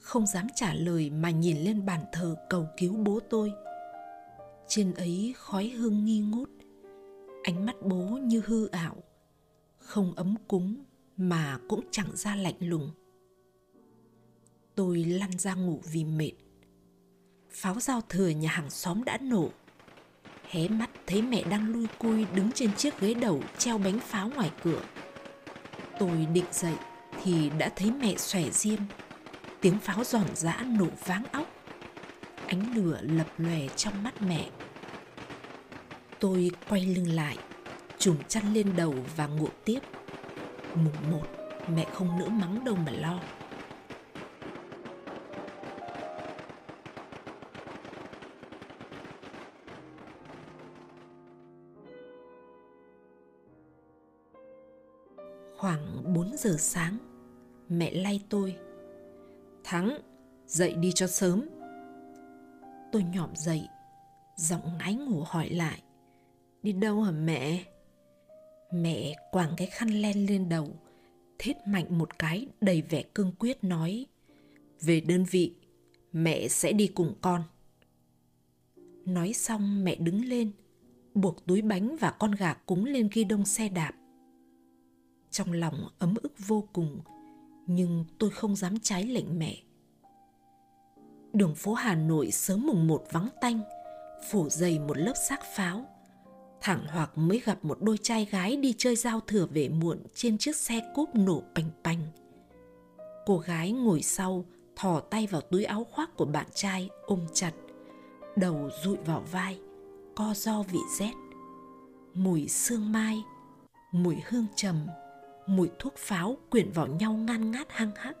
không 0.00 0.26
dám 0.26 0.46
trả 0.54 0.74
lời 0.74 1.10
mà 1.10 1.30
nhìn 1.30 1.58
lên 1.58 1.86
bàn 1.86 2.00
thờ 2.12 2.36
cầu 2.50 2.66
cứu 2.78 2.96
bố 2.96 3.20
tôi. 3.30 3.52
Trên 4.68 4.94
ấy 4.94 5.34
khói 5.36 5.68
hương 5.68 6.04
nghi 6.04 6.20
ngút, 6.20 6.50
ánh 7.42 7.66
mắt 7.66 7.76
bố 7.82 8.18
như 8.22 8.42
hư 8.46 8.68
ảo 8.68 8.96
không 9.78 10.14
ấm 10.14 10.34
cúng 10.48 10.84
mà 11.16 11.58
cũng 11.68 11.84
chẳng 11.90 12.16
ra 12.16 12.34
lạnh 12.36 12.54
lùng. 12.60 12.90
Tôi 14.74 15.04
lăn 15.04 15.38
ra 15.38 15.54
ngủ 15.54 15.80
vì 15.92 16.04
mệt. 16.04 16.32
Pháo 17.50 17.80
giao 17.80 18.00
thừa 18.08 18.28
nhà 18.28 18.50
hàng 18.50 18.70
xóm 18.70 19.04
đã 19.04 19.18
nổ. 19.22 19.50
Hé 20.48 20.68
mắt 20.68 20.90
thấy 21.06 21.22
mẹ 21.22 21.44
đang 21.44 21.72
lui 21.72 21.86
cui 21.98 22.26
đứng 22.34 22.52
trên 22.52 22.76
chiếc 22.76 23.00
ghế 23.00 23.14
đầu 23.14 23.42
treo 23.58 23.78
bánh 23.78 23.98
pháo 23.98 24.28
ngoài 24.28 24.50
cửa. 24.62 24.82
Tôi 25.98 26.26
định 26.32 26.44
dậy 26.52 26.74
thì 27.22 27.50
đã 27.58 27.72
thấy 27.76 27.90
mẹ 27.90 28.16
xòe 28.16 28.50
diêm. 28.50 28.78
Tiếng 29.60 29.78
pháo 29.78 30.04
giòn 30.04 30.26
giã 30.34 30.64
nổ 30.78 30.86
váng 31.06 31.24
óc. 31.32 31.46
Ánh 32.46 32.76
lửa 32.76 33.00
lập 33.02 33.28
lòe 33.38 33.68
trong 33.76 34.02
mắt 34.02 34.22
mẹ. 34.22 34.50
Tôi 36.20 36.50
quay 36.68 36.86
lưng 36.86 37.08
lại, 37.08 37.38
trùm 37.98 38.16
chăn 38.28 38.54
lên 38.54 38.76
đầu 38.76 38.94
và 39.16 39.26
ngủ 39.26 39.48
tiếp. 39.64 39.80
Mùng 40.74 41.10
một, 41.10 41.26
mẹ 41.74 41.86
không 41.92 42.18
nỡ 42.18 42.28
mắng 42.28 42.64
đâu 42.64 42.74
mà 42.74 42.92
lo. 42.92 43.20
Khoảng 55.56 56.14
4 56.14 56.36
giờ 56.36 56.56
sáng, 56.58 56.98
mẹ 57.68 57.90
lay 57.90 58.20
tôi. 58.28 58.56
Thắng, 59.64 59.98
dậy 60.46 60.74
đi 60.74 60.92
cho 60.92 61.06
sớm. 61.06 61.48
Tôi 62.92 63.02
nhỏm 63.02 63.30
dậy, 63.36 63.68
giọng 64.36 64.78
ngái 64.78 64.94
ngủ 64.94 65.22
hỏi 65.26 65.48
lại. 65.50 65.82
Đi 66.62 66.72
đâu 66.72 67.02
hả 67.02 67.10
mẹ? 67.10 67.64
Mẹ 68.72 69.14
quàng 69.30 69.50
cái 69.56 69.66
khăn 69.66 69.88
len 69.88 70.26
lên 70.26 70.48
đầu, 70.48 70.68
thết 71.38 71.56
mạnh 71.66 71.98
một 71.98 72.18
cái 72.18 72.46
đầy 72.60 72.82
vẻ 72.82 73.02
cương 73.14 73.32
quyết 73.38 73.64
nói 73.64 74.06
Về 74.80 75.00
đơn 75.00 75.24
vị, 75.30 75.54
mẹ 76.12 76.48
sẽ 76.48 76.72
đi 76.72 76.86
cùng 76.86 77.14
con. 77.20 77.42
Nói 79.04 79.32
xong 79.32 79.84
mẹ 79.84 79.94
đứng 79.94 80.24
lên, 80.24 80.50
buộc 81.14 81.46
túi 81.46 81.62
bánh 81.62 81.96
và 81.96 82.10
con 82.10 82.32
gà 82.32 82.54
cúng 82.54 82.84
lên 82.84 83.08
ghi 83.12 83.24
đông 83.24 83.44
xe 83.44 83.68
đạp. 83.68 83.92
Trong 85.30 85.52
lòng 85.52 85.88
ấm 85.98 86.14
ức 86.22 86.32
vô 86.46 86.68
cùng, 86.72 87.00
nhưng 87.66 88.04
tôi 88.18 88.30
không 88.30 88.56
dám 88.56 88.78
trái 88.78 89.04
lệnh 89.04 89.38
mẹ. 89.38 89.56
Đường 91.32 91.54
phố 91.54 91.74
Hà 91.74 91.94
Nội 91.94 92.30
sớm 92.30 92.66
mùng 92.66 92.86
một 92.86 93.04
vắng 93.12 93.28
tanh, 93.40 93.60
phủ 94.30 94.48
dày 94.48 94.78
một 94.78 94.98
lớp 94.98 95.14
xác 95.28 95.40
pháo 95.44 95.86
thẳng 96.62 96.84
hoặc 96.88 97.18
mới 97.18 97.42
gặp 97.44 97.64
một 97.64 97.78
đôi 97.80 97.98
trai 97.98 98.24
gái 98.24 98.56
đi 98.56 98.74
chơi 98.78 98.96
giao 98.96 99.20
thừa 99.20 99.46
về 99.46 99.68
muộn 99.68 99.98
trên 100.14 100.38
chiếc 100.38 100.56
xe 100.56 100.80
cúp 100.94 101.14
nổ 101.14 101.42
bành 101.54 101.70
bành. 101.82 102.02
Cô 103.26 103.38
gái 103.38 103.72
ngồi 103.72 104.02
sau 104.02 104.44
thò 104.76 105.00
tay 105.00 105.26
vào 105.26 105.40
túi 105.40 105.64
áo 105.64 105.86
khoác 105.90 106.16
của 106.16 106.24
bạn 106.24 106.46
trai 106.54 106.90
ôm 107.06 107.20
chặt, 107.34 107.52
đầu 108.36 108.70
dụi 108.84 108.96
vào 108.96 109.24
vai, 109.32 109.58
co 110.16 110.34
do 110.36 110.62
vị 110.62 110.78
rét. 110.98 111.12
Mùi 112.14 112.48
sương 112.48 112.92
mai, 112.92 113.22
mùi 113.92 114.16
hương 114.26 114.46
trầm, 114.56 114.76
mùi 115.46 115.70
thuốc 115.78 115.96
pháo 115.96 116.36
quyện 116.50 116.72
vào 116.72 116.86
nhau 116.86 117.12
ngan 117.12 117.50
ngát 117.50 117.66
hăng 117.70 117.92
hắc, 117.96 118.16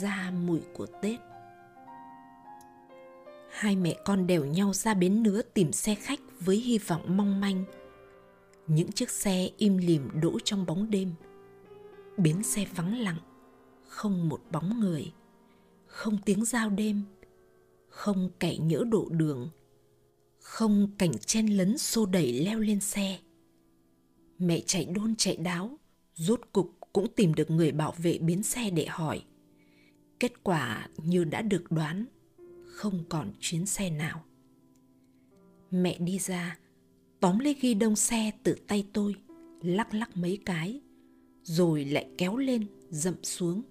ra 0.00 0.32
mùi 0.46 0.60
của 0.74 0.86
Tết. 1.02 1.20
Hai 3.50 3.76
mẹ 3.76 3.96
con 4.04 4.26
đèo 4.26 4.44
nhau 4.44 4.72
ra 4.74 4.94
bến 4.94 5.22
nứa 5.22 5.42
tìm 5.42 5.72
xe 5.72 5.94
khách 5.94 6.20
với 6.40 6.56
hy 6.56 6.78
vọng 6.78 7.16
mong 7.16 7.40
manh. 7.40 7.64
Những 8.66 8.92
chiếc 8.92 9.10
xe 9.10 9.50
im 9.56 9.76
lìm 9.76 10.08
đỗ 10.20 10.38
trong 10.44 10.66
bóng 10.66 10.90
đêm. 10.90 11.12
Bến 12.16 12.42
xe 12.42 12.66
vắng 12.76 12.98
lặng, 12.98 13.18
không 13.90 14.28
một 14.28 14.42
bóng 14.52 14.80
người 14.80 15.12
không 15.86 16.18
tiếng 16.24 16.44
giao 16.44 16.70
đêm 16.70 17.02
không 17.88 18.30
kẻ 18.40 18.56
nhỡ 18.56 18.84
độ 18.90 19.08
đường 19.10 19.50
không 20.38 20.90
cảnh 20.98 21.18
chen 21.18 21.46
lấn 21.46 21.78
xô 21.78 22.06
đẩy 22.06 22.32
leo 22.32 22.60
lên 22.60 22.80
xe 22.80 23.18
mẹ 24.38 24.60
chạy 24.66 24.84
đôn 24.84 25.14
chạy 25.16 25.36
đáo 25.36 25.78
rốt 26.14 26.40
cục 26.52 26.78
cũng 26.92 27.06
tìm 27.16 27.34
được 27.34 27.50
người 27.50 27.72
bảo 27.72 27.94
vệ 27.98 28.18
bến 28.18 28.42
xe 28.42 28.70
để 28.70 28.86
hỏi 28.86 29.22
kết 30.20 30.44
quả 30.44 30.88
như 30.96 31.24
đã 31.24 31.42
được 31.42 31.64
đoán 31.70 32.04
không 32.66 33.04
còn 33.08 33.32
chuyến 33.40 33.66
xe 33.66 33.90
nào 33.90 34.24
mẹ 35.70 35.98
đi 35.98 36.18
ra 36.18 36.58
tóm 37.20 37.38
lấy 37.38 37.56
ghi 37.60 37.74
đông 37.74 37.96
xe 37.96 38.30
từ 38.42 38.56
tay 38.66 38.86
tôi 38.92 39.14
lắc 39.62 39.94
lắc 39.94 40.16
mấy 40.16 40.38
cái 40.46 40.80
rồi 41.42 41.84
lại 41.84 42.08
kéo 42.18 42.36
lên 42.36 42.66
dậm 42.90 43.14
xuống 43.22 43.62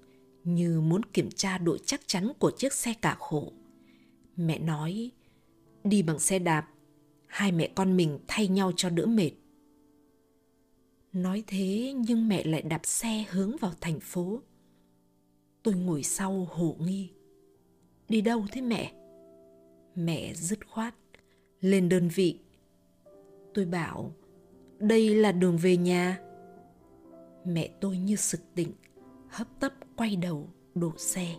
như 0.44 0.82
muốn 0.82 1.04
kiểm 1.14 1.30
tra 1.36 1.58
độ 1.58 1.78
chắc 1.78 2.02
chắn 2.08 2.32
của 2.40 2.52
chiếc 2.58 2.74
xe 2.74 2.94
cả 2.94 3.16
khổ. 3.20 3.52
Mẹ 4.36 4.60
nói, 4.60 5.12
đi 5.84 6.02
bằng 6.02 6.20
xe 6.20 6.40
đạp, 6.40 6.68
hai 7.28 7.52
mẹ 7.52 7.68
con 7.76 7.98
mình 7.98 8.20
thay 8.28 8.48
nhau 8.48 8.72
cho 8.76 8.90
đỡ 8.90 9.06
mệt. 9.06 9.32
Nói 11.14 11.44
thế 11.48 11.94
nhưng 11.96 12.28
mẹ 12.28 12.44
lại 12.44 12.62
đạp 12.62 12.82
xe 12.84 13.26
hướng 13.30 13.58
vào 13.58 13.74
thành 13.82 14.00
phố. 14.00 14.42
Tôi 15.64 15.76
ngồi 15.76 16.04
sau 16.04 16.48
hổ 16.52 16.76
nghi. 16.80 17.10
Đi 18.10 18.22
đâu 18.22 18.46
thế 18.52 18.62
mẹ? 18.62 18.94
Mẹ 19.96 20.34
dứt 20.34 20.68
khoát, 20.68 20.96
lên 21.62 21.90
đơn 21.90 22.10
vị. 22.16 22.40
Tôi 23.54 23.66
bảo, 23.66 24.14
đây 24.80 25.16
là 25.16 25.32
đường 25.32 25.58
về 25.58 25.78
nhà. 25.78 26.20
Mẹ 27.46 27.70
tôi 27.82 27.98
như 27.98 28.16
sực 28.16 28.42
tỉnh, 28.56 28.74
hấp 29.28 29.48
tấp 29.60 29.74
quay 29.96 30.16
đầu 30.16 30.50
đổ 30.76 30.94
xe 30.98 31.36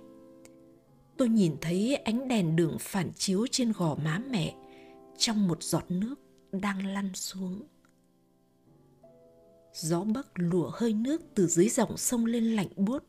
tôi 1.20 1.28
nhìn 1.28 1.56
thấy 1.60 1.96
ánh 1.96 2.28
đèn 2.28 2.56
đường 2.56 2.76
phản 2.80 3.10
chiếu 3.14 3.46
trên 3.50 3.72
gò 3.72 3.94
má 3.94 4.22
mẹ 4.30 4.54
trong 5.18 5.48
một 5.48 5.62
giọt 5.62 5.84
nước 5.88 6.14
đang 6.52 6.86
lăn 6.86 7.14
xuống 7.14 7.62
gió 9.72 10.04
bấc 10.04 10.28
lùa 10.34 10.70
hơi 10.74 10.92
nước 10.92 11.22
từ 11.34 11.46
dưới 11.46 11.68
dòng 11.68 11.96
sông 11.96 12.24
lên 12.24 12.44
lạnh 12.44 12.68
buốt 12.76 13.04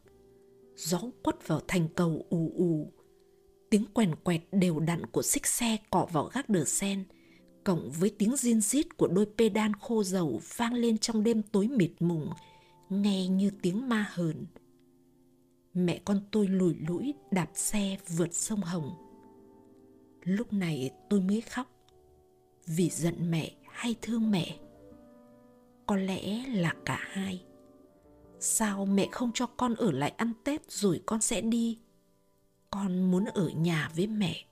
gió 0.75 1.01
quất 1.23 1.47
vào 1.47 1.61
thành 1.67 1.87
cầu 1.95 2.25
ù 2.29 2.51
ù 2.55 2.91
tiếng 3.71 3.85
quèn 3.93 4.15
quẹt 4.15 4.41
đều 4.51 4.79
đặn 4.79 5.05
của 5.05 5.21
xích 5.21 5.47
xe 5.47 5.77
cọ 5.89 6.07
vào 6.11 6.25
gác 6.33 6.49
đờ 6.49 6.65
sen, 6.65 7.03
cộng 7.63 7.91
với 7.91 8.09
tiếng 8.17 8.35
diên 8.35 8.61
rít 8.61 8.97
của 8.97 9.07
đôi 9.07 9.25
pedal 9.37 9.71
khô 9.81 10.03
dầu 10.03 10.41
vang 10.57 10.73
lên 10.73 10.97
trong 10.97 11.23
đêm 11.23 11.41
tối 11.41 11.67
mịt 11.67 11.91
mùng, 11.99 12.29
nghe 12.89 13.27
như 13.27 13.51
tiếng 13.61 13.89
ma 13.89 14.05
hờn 14.09 14.45
mẹ 15.73 16.01
con 16.05 16.21
tôi 16.31 16.47
lùi 16.47 16.75
lũi 16.87 17.13
đạp 17.31 17.49
xe 17.53 17.97
vượt 18.07 18.33
sông 18.33 18.61
Hồng. 18.61 18.91
Lúc 20.23 20.53
này 20.53 20.91
tôi 21.09 21.21
mới 21.21 21.41
khóc, 21.41 21.67
vì 22.65 22.89
giận 22.89 23.31
mẹ 23.31 23.51
hay 23.71 23.95
thương 24.01 24.31
mẹ. 24.31 24.57
Có 25.85 25.95
lẽ 25.95 26.45
là 26.47 26.75
cả 26.85 26.99
hai. 26.99 27.45
Sao 28.39 28.85
mẹ 28.85 29.07
không 29.11 29.31
cho 29.33 29.45
con 29.45 29.75
ở 29.75 29.91
lại 29.91 30.13
ăn 30.17 30.33
Tết 30.43 30.71
rồi 30.71 31.01
con 31.05 31.21
sẽ 31.21 31.41
đi? 31.41 31.77
Con 32.71 33.11
muốn 33.11 33.25
ở 33.25 33.49
nhà 33.49 33.89
với 33.95 34.07
mẹ. 34.07 34.45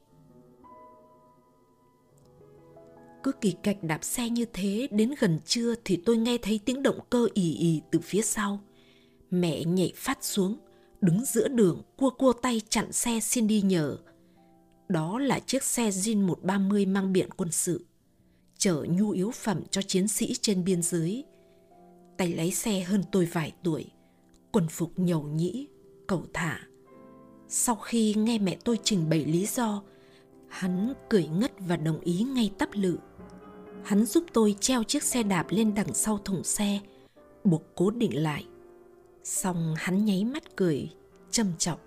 Cứ 3.23 3.31
kỳ 3.41 3.55
cạch 3.63 3.83
đạp 3.83 4.03
xe 4.03 4.29
như 4.29 4.45
thế 4.53 4.87
đến 4.91 5.13
gần 5.19 5.39
trưa 5.45 5.75
thì 5.85 6.01
tôi 6.05 6.17
nghe 6.17 6.37
thấy 6.37 6.59
tiếng 6.65 6.83
động 6.83 6.99
cơ 7.09 7.27
ì 7.33 7.53
ì 7.53 7.81
từ 7.91 7.99
phía 7.99 8.21
sau. 8.21 8.59
Mẹ 9.31 9.63
nhảy 9.63 9.93
phát 9.95 10.23
xuống, 10.23 10.57
đứng 11.01 11.25
giữa 11.25 11.47
đường 11.47 11.81
cua 11.97 12.09
cua 12.09 12.33
tay 12.33 12.61
chặn 12.69 12.91
xe 12.91 13.19
xin 13.19 13.47
đi 13.47 13.61
nhờ. 13.61 13.97
Đó 14.89 15.19
là 15.19 15.39
chiếc 15.39 15.63
xe 15.63 15.89
Jin 15.89 16.25
130 16.25 16.85
mang 16.85 17.13
biển 17.13 17.29
quân 17.37 17.51
sự, 17.51 17.85
chở 18.57 18.85
nhu 18.89 19.09
yếu 19.09 19.31
phẩm 19.31 19.61
cho 19.71 19.81
chiến 19.81 20.07
sĩ 20.07 20.33
trên 20.41 20.63
biên 20.63 20.81
giới. 20.81 21.25
Tay 22.17 22.33
lái 22.33 22.51
xe 22.51 22.79
hơn 22.79 23.03
tôi 23.11 23.25
vài 23.25 23.53
tuổi, 23.63 23.85
quần 24.51 24.67
phục 24.67 24.99
nhầu 24.99 25.23
nhĩ, 25.23 25.67
cầu 26.07 26.25
thả. 26.33 26.59
Sau 27.49 27.75
khi 27.75 28.13
nghe 28.17 28.39
mẹ 28.39 28.57
tôi 28.63 28.79
trình 28.83 29.09
bày 29.09 29.25
lý 29.25 29.45
do, 29.45 29.83
hắn 30.47 30.93
cười 31.09 31.27
ngất 31.27 31.51
và 31.59 31.77
đồng 31.77 31.99
ý 31.99 32.23
ngay 32.23 32.51
tắp 32.57 32.69
lự. 32.73 32.97
Hắn 33.83 34.05
giúp 34.05 34.23
tôi 34.33 34.55
treo 34.59 34.83
chiếc 34.83 35.03
xe 35.03 35.23
đạp 35.23 35.45
lên 35.49 35.75
đằng 35.75 35.93
sau 35.93 36.17
thùng 36.17 36.43
xe, 36.43 36.79
buộc 37.43 37.63
cố 37.75 37.89
định 37.91 38.23
lại– 38.23 38.45
Xong 39.29 39.73
hắn 39.77 40.05
nháy 40.05 40.23
mắt 40.23 40.55
cười, 40.55 40.89
châm 41.31 41.47
chọc. 41.57 41.79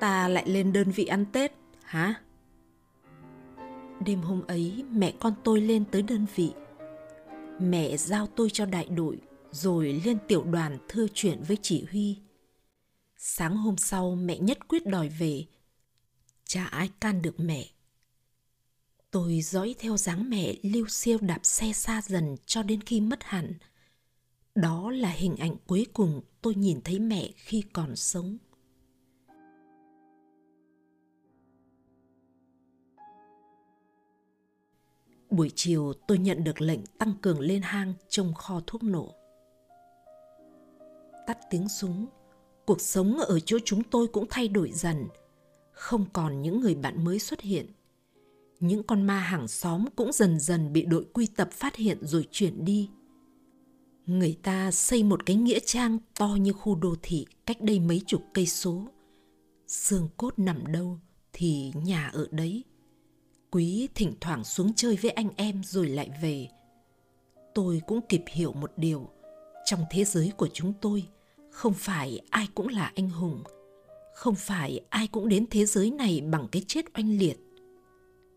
Ta 0.00 0.28
lại 0.28 0.44
lên 0.48 0.72
đơn 0.72 0.90
vị 0.90 1.04
ăn 1.04 1.24
Tết, 1.32 1.52
hả? 1.82 2.14
Đêm 4.06 4.20
hôm 4.20 4.42
ấy, 4.46 4.84
mẹ 4.90 5.12
con 5.20 5.34
tôi 5.44 5.60
lên 5.60 5.84
tới 5.84 6.02
đơn 6.02 6.26
vị. 6.34 6.52
Mẹ 7.60 7.96
giao 7.96 8.26
tôi 8.26 8.50
cho 8.50 8.66
đại 8.66 8.84
đội, 8.84 9.18
rồi 9.50 10.00
lên 10.04 10.18
tiểu 10.28 10.44
đoàn 10.44 10.78
thưa 10.88 11.06
chuyện 11.14 11.42
với 11.48 11.58
chỉ 11.62 11.86
huy. 11.90 12.16
Sáng 13.16 13.56
hôm 13.56 13.76
sau, 13.76 14.14
mẹ 14.14 14.38
nhất 14.38 14.68
quyết 14.68 14.86
đòi 14.86 15.08
về. 15.08 15.44
Chả 16.44 16.64
ai 16.64 16.90
can 17.00 17.22
được 17.22 17.40
mẹ. 17.40 17.66
Tôi 19.10 19.40
dõi 19.40 19.74
theo 19.78 19.96
dáng 19.96 20.30
mẹ 20.30 20.54
lưu 20.62 20.88
siêu 20.88 21.18
đạp 21.20 21.40
xe 21.42 21.72
xa 21.72 22.02
dần 22.02 22.36
cho 22.46 22.62
đến 22.62 22.80
khi 22.80 23.00
mất 23.00 23.24
hẳn– 23.24 23.52
đó 24.56 24.90
là 24.90 25.08
hình 25.08 25.36
ảnh 25.36 25.56
cuối 25.66 25.86
cùng 25.92 26.20
tôi 26.42 26.54
nhìn 26.54 26.80
thấy 26.84 26.98
mẹ 26.98 27.30
khi 27.36 27.64
còn 27.72 27.96
sống. 27.96 28.36
Buổi 35.30 35.50
chiều 35.54 35.92
tôi 36.08 36.18
nhận 36.18 36.44
được 36.44 36.60
lệnh 36.60 36.86
tăng 36.98 37.12
cường 37.22 37.40
lên 37.40 37.62
hang 37.62 37.94
trông 38.08 38.34
kho 38.34 38.60
thuốc 38.66 38.82
nổ. 38.82 39.14
Tắt 41.26 41.38
tiếng 41.50 41.68
súng, 41.68 42.06
cuộc 42.66 42.80
sống 42.80 43.18
ở 43.18 43.40
chỗ 43.40 43.58
chúng 43.64 43.82
tôi 43.82 44.06
cũng 44.06 44.26
thay 44.30 44.48
đổi 44.48 44.72
dần. 44.72 45.04
Không 45.72 46.04
còn 46.12 46.42
những 46.42 46.60
người 46.60 46.74
bạn 46.74 47.04
mới 47.04 47.18
xuất 47.18 47.40
hiện. 47.40 47.66
Những 48.60 48.82
con 48.82 49.02
ma 49.02 49.18
hàng 49.18 49.48
xóm 49.48 49.84
cũng 49.96 50.12
dần 50.12 50.40
dần 50.40 50.72
bị 50.72 50.82
đội 50.82 51.04
quy 51.12 51.26
tập 51.26 51.48
phát 51.52 51.76
hiện 51.76 51.98
rồi 52.02 52.28
chuyển 52.30 52.64
đi– 52.64 52.88
người 54.06 54.38
ta 54.42 54.70
xây 54.70 55.02
một 55.02 55.26
cái 55.26 55.36
nghĩa 55.36 55.58
trang 55.58 55.98
to 56.18 56.26
như 56.40 56.52
khu 56.52 56.74
đô 56.74 56.94
thị 57.02 57.26
cách 57.46 57.60
đây 57.60 57.80
mấy 57.80 58.02
chục 58.06 58.22
cây 58.34 58.46
số. 58.46 58.88
Xương 59.66 60.08
cốt 60.16 60.38
nằm 60.38 60.66
đâu 60.66 60.98
thì 61.32 61.72
nhà 61.74 62.10
ở 62.12 62.26
đấy. 62.30 62.64
Quý 63.50 63.88
thỉnh 63.94 64.12
thoảng 64.20 64.44
xuống 64.44 64.72
chơi 64.76 64.96
với 65.02 65.10
anh 65.10 65.28
em 65.36 65.62
rồi 65.64 65.88
lại 65.88 66.10
về. 66.22 66.48
Tôi 67.54 67.82
cũng 67.86 68.00
kịp 68.08 68.22
hiểu 68.28 68.52
một 68.52 68.72
điều. 68.76 69.08
Trong 69.64 69.80
thế 69.90 70.04
giới 70.04 70.32
của 70.36 70.48
chúng 70.52 70.72
tôi 70.80 71.08
không 71.56 71.74
phải 71.74 72.20
ai 72.30 72.48
cũng 72.54 72.68
là 72.68 72.92
anh 72.94 73.10
hùng. 73.10 73.42
Không 74.14 74.34
phải 74.34 74.80
ai 74.90 75.06
cũng 75.06 75.28
đến 75.28 75.46
thế 75.50 75.66
giới 75.66 75.90
này 75.90 76.20
bằng 76.20 76.48
cái 76.52 76.62
chết 76.66 76.84
oanh 76.94 77.18
liệt. 77.18 77.38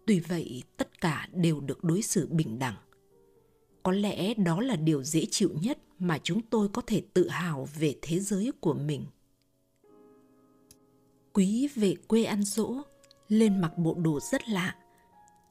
Tuy 0.07 0.19
vậy, 0.19 0.63
tất 0.77 1.01
cả 1.01 1.27
đều 1.33 1.59
được 1.59 1.83
đối 1.83 2.01
xử 2.01 2.27
bình 2.27 2.59
đẳng. 2.59 2.75
Có 3.83 3.91
lẽ 3.91 4.33
đó 4.33 4.61
là 4.61 4.75
điều 4.75 5.03
dễ 5.03 5.25
chịu 5.31 5.49
nhất 5.61 5.77
mà 5.99 6.19
chúng 6.23 6.41
tôi 6.41 6.69
có 6.73 6.81
thể 6.87 7.01
tự 7.13 7.29
hào 7.29 7.67
về 7.79 7.95
thế 8.01 8.19
giới 8.19 8.51
của 8.59 8.73
mình. 8.73 9.05
Quý 11.33 11.69
về 11.75 11.95
quê 12.07 12.23
ăn 12.23 12.43
dỗ, 12.43 12.75
lên 13.27 13.61
mặc 13.61 13.77
bộ 13.77 13.93
đồ 13.93 14.19
rất 14.31 14.49
lạ, 14.49 14.75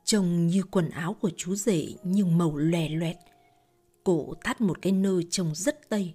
trông 0.04 0.46
như 0.46 0.62
quần 0.70 0.90
áo 0.90 1.16
của 1.20 1.30
chú 1.36 1.54
rể 1.54 1.86
nhưng 2.02 2.38
màu 2.38 2.56
lòe 2.56 2.88
loẹt. 2.88 3.16
Cổ 4.04 4.34
thắt 4.44 4.60
một 4.60 4.82
cái 4.82 4.92
nơ 4.92 5.22
trông 5.30 5.54
rất 5.54 5.88
tây 5.88 6.14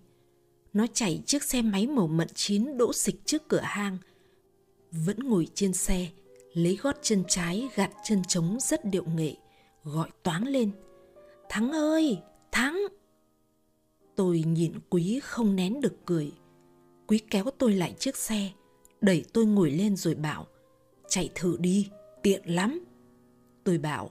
nó 0.73 0.87
chạy 0.93 1.23
chiếc 1.25 1.43
xe 1.43 1.61
máy 1.61 1.87
màu 1.87 2.07
mận 2.07 2.27
chín 2.35 2.77
đỗ 2.77 2.93
xịch 2.93 3.15
trước 3.25 3.47
cửa 3.47 3.61
hang 3.63 3.97
vẫn 4.91 5.19
ngồi 5.19 5.47
trên 5.53 5.73
xe 5.73 6.07
lấy 6.53 6.77
gót 6.81 6.95
chân 7.01 7.23
trái 7.27 7.69
gạt 7.75 7.91
chân 8.03 8.21
trống 8.27 8.57
rất 8.61 8.85
điệu 8.85 9.05
nghệ 9.15 9.35
gọi 9.83 10.09
toáng 10.23 10.47
lên 10.47 10.71
Thắng 11.53 11.71
ơi, 11.71 12.19
Thắng! 12.51 12.79
Tôi 14.15 14.43
nhìn 14.47 14.73
Quý 14.89 15.19
không 15.23 15.55
nén 15.55 15.81
được 15.81 16.05
cười. 16.05 16.31
Quý 17.07 17.19
kéo 17.29 17.45
tôi 17.57 17.73
lại 17.73 17.93
chiếc 17.99 18.17
xe, 18.17 18.51
đẩy 19.01 19.25
tôi 19.33 19.45
ngồi 19.45 19.71
lên 19.71 19.95
rồi 19.95 20.15
bảo, 20.15 20.47
chạy 21.07 21.29
thử 21.35 21.57
đi, 21.59 21.89
tiện 22.23 22.41
lắm. 22.45 22.85
Tôi 23.63 23.77
bảo, 23.77 24.09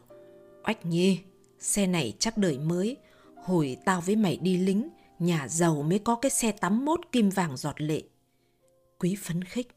oách 0.64 0.86
nhi, 0.86 1.18
xe 1.58 1.86
này 1.86 2.14
chắc 2.18 2.38
đời 2.38 2.58
mới, 2.58 2.96
hồi 3.44 3.76
tao 3.84 4.00
với 4.00 4.16
mày 4.16 4.36
đi 4.36 4.56
lính, 4.56 4.88
nhà 5.22 5.48
giàu 5.48 5.82
mới 5.82 5.98
có 5.98 6.16
cái 6.16 6.30
xe 6.30 6.52
tắm 6.52 6.84
mốt 6.84 7.00
kim 7.12 7.30
vàng 7.30 7.56
giọt 7.56 7.80
lệ. 7.80 8.02
Quý 8.98 9.16
phấn 9.22 9.44
khích, 9.44 9.68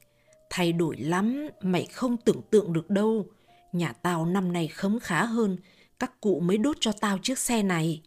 thay 0.50 0.74
đổi 0.74 0.98
lắm, 0.98 1.48
mày 1.62 1.86
không 1.86 2.18
tưởng 2.18 2.42
tượng 2.50 2.74
được 2.74 2.90
đâu. 2.90 3.26
Nhà 3.72 3.94
tao 3.94 4.26
năm 4.26 4.54
nay 4.54 4.68
khấm 4.68 5.00
khá 5.00 5.26
hơn, 5.26 5.58
các 6.00 6.22
cụ 6.22 6.40
mới 6.40 6.58
đốt 6.58 6.78
cho 6.80 6.92
tao 6.92 7.18
chiếc 7.18 7.40
xe 7.40 7.64
này. 7.64 8.02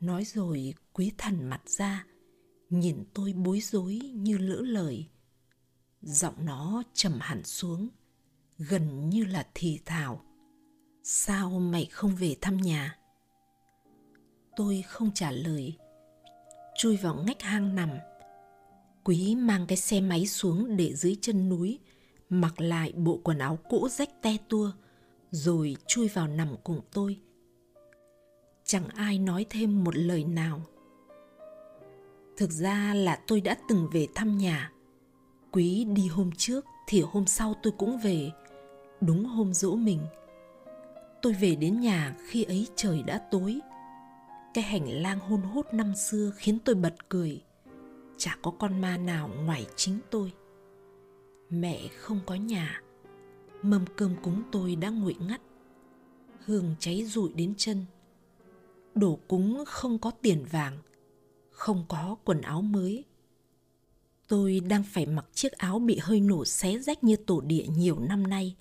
Nói 0.00 0.24
rồi 0.24 0.74
quý 0.92 1.12
thần 1.18 1.44
mặt 1.44 1.62
ra, 1.66 2.06
nhìn 2.70 3.04
tôi 3.14 3.32
bối 3.32 3.60
rối 3.60 3.94
như 4.14 4.38
lỡ 4.38 4.60
lời. 4.64 5.08
Giọng 6.02 6.34
nó 6.46 6.82
trầm 6.94 7.18
hẳn 7.20 7.44
xuống, 7.44 7.88
gần 8.58 9.10
như 9.10 9.24
là 9.24 9.46
thì 9.54 9.80
thào. 9.84 10.24
Sao 11.02 11.50
mày 11.50 11.84
không 11.84 12.16
về 12.16 12.36
thăm 12.40 12.56
nhà? 12.56 12.98
Tôi 14.56 14.82
không 14.82 15.10
trả 15.14 15.30
lời, 15.30 15.76
chui 16.76 16.96
vào 16.96 17.14
ngách 17.14 17.42
hang 17.42 17.74
nằm. 17.74 17.90
Quý 19.04 19.34
mang 19.34 19.66
cái 19.66 19.76
xe 19.76 20.00
máy 20.00 20.26
xuống 20.26 20.76
để 20.76 20.94
dưới 20.94 21.16
chân 21.20 21.48
núi, 21.48 21.78
mặc 22.28 22.60
lại 22.60 22.92
bộ 22.96 23.20
quần 23.24 23.38
áo 23.38 23.58
cũ 23.68 23.88
rách 23.88 24.22
te 24.22 24.36
tua, 24.48 24.72
rồi 25.30 25.76
chui 25.86 26.08
vào 26.08 26.28
nằm 26.28 26.56
cùng 26.64 26.80
tôi. 26.92 27.18
Chẳng 28.64 28.88
ai 28.88 29.18
nói 29.18 29.46
thêm 29.50 29.84
một 29.84 29.96
lời 29.96 30.24
nào. 30.24 30.62
Thực 32.36 32.50
ra 32.50 32.94
là 32.94 33.20
tôi 33.26 33.40
đã 33.40 33.56
từng 33.68 33.88
về 33.92 34.06
thăm 34.14 34.38
nhà. 34.38 34.72
Quý 35.52 35.84
đi 35.84 36.08
hôm 36.08 36.30
trước 36.36 36.64
thì 36.86 37.00
hôm 37.00 37.26
sau 37.26 37.54
tôi 37.62 37.72
cũng 37.78 37.98
về, 37.98 38.30
đúng 39.00 39.24
hôm 39.24 39.54
dỗ 39.54 39.76
mình. 39.76 40.00
Tôi 41.22 41.32
về 41.32 41.54
đến 41.54 41.80
nhà 41.80 42.16
khi 42.28 42.42
ấy 42.42 42.66
trời 42.76 43.02
đã 43.02 43.18
tối. 43.30 43.60
Cái 44.54 44.64
hành 44.64 44.88
lang 45.02 45.20
hôn 45.20 45.42
hút 45.42 45.74
năm 45.74 45.94
xưa 45.94 46.32
khiến 46.36 46.58
tôi 46.64 46.74
bật 46.74 47.08
cười. 47.08 47.42
Chả 48.16 48.38
có 48.42 48.50
con 48.50 48.80
ma 48.80 48.96
nào 48.96 49.30
ngoài 49.44 49.66
chính 49.76 49.98
tôi. 50.10 50.32
Mẹ 51.50 51.88
không 51.88 52.20
có 52.26 52.34
nhà. 52.34 52.82
Mâm 53.62 53.84
cơm 53.96 54.16
cúng 54.22 54.42
tôi 54.52 54.76
đã 54.76 54.88
nguội 54.88 55.16
ngắt. 55.20 55.40
Hương 56.44 56.74
cháy 56.78 57.04
rụi 57.04 57.32
đến 57.34 57.54
chân. 57.56 57.84
Đổ 58.94 59.18
cúng 59.28 59.64
không 59.66 59.98
có 59.98 60.10
tiền 60.10 60.44
vàng, 60.50 60.78
không 61.50 61.84
có 61.88 62.16
quần 62.24 62.40
áo 62.40 62.62
mới. 62.62 63.04
Tôi 64.28 64.60
đang 64.60 64.82
phải 64.82 65.06
mặc 65.06 65.26
chiếc 65.34 65.52
áo 65.52 65.78
bị 65.78 65.98
hơi 66.02 66.20
nổ 66.20 66.44
xé 66.44 66.78
rách 66.78 67.04
như 67.04 67.16
tổ 67.16 67.40
địa 67.40 67.66
nhiều 67.76 67.98
năm 67.98 68.26
nay, 68.26 68.56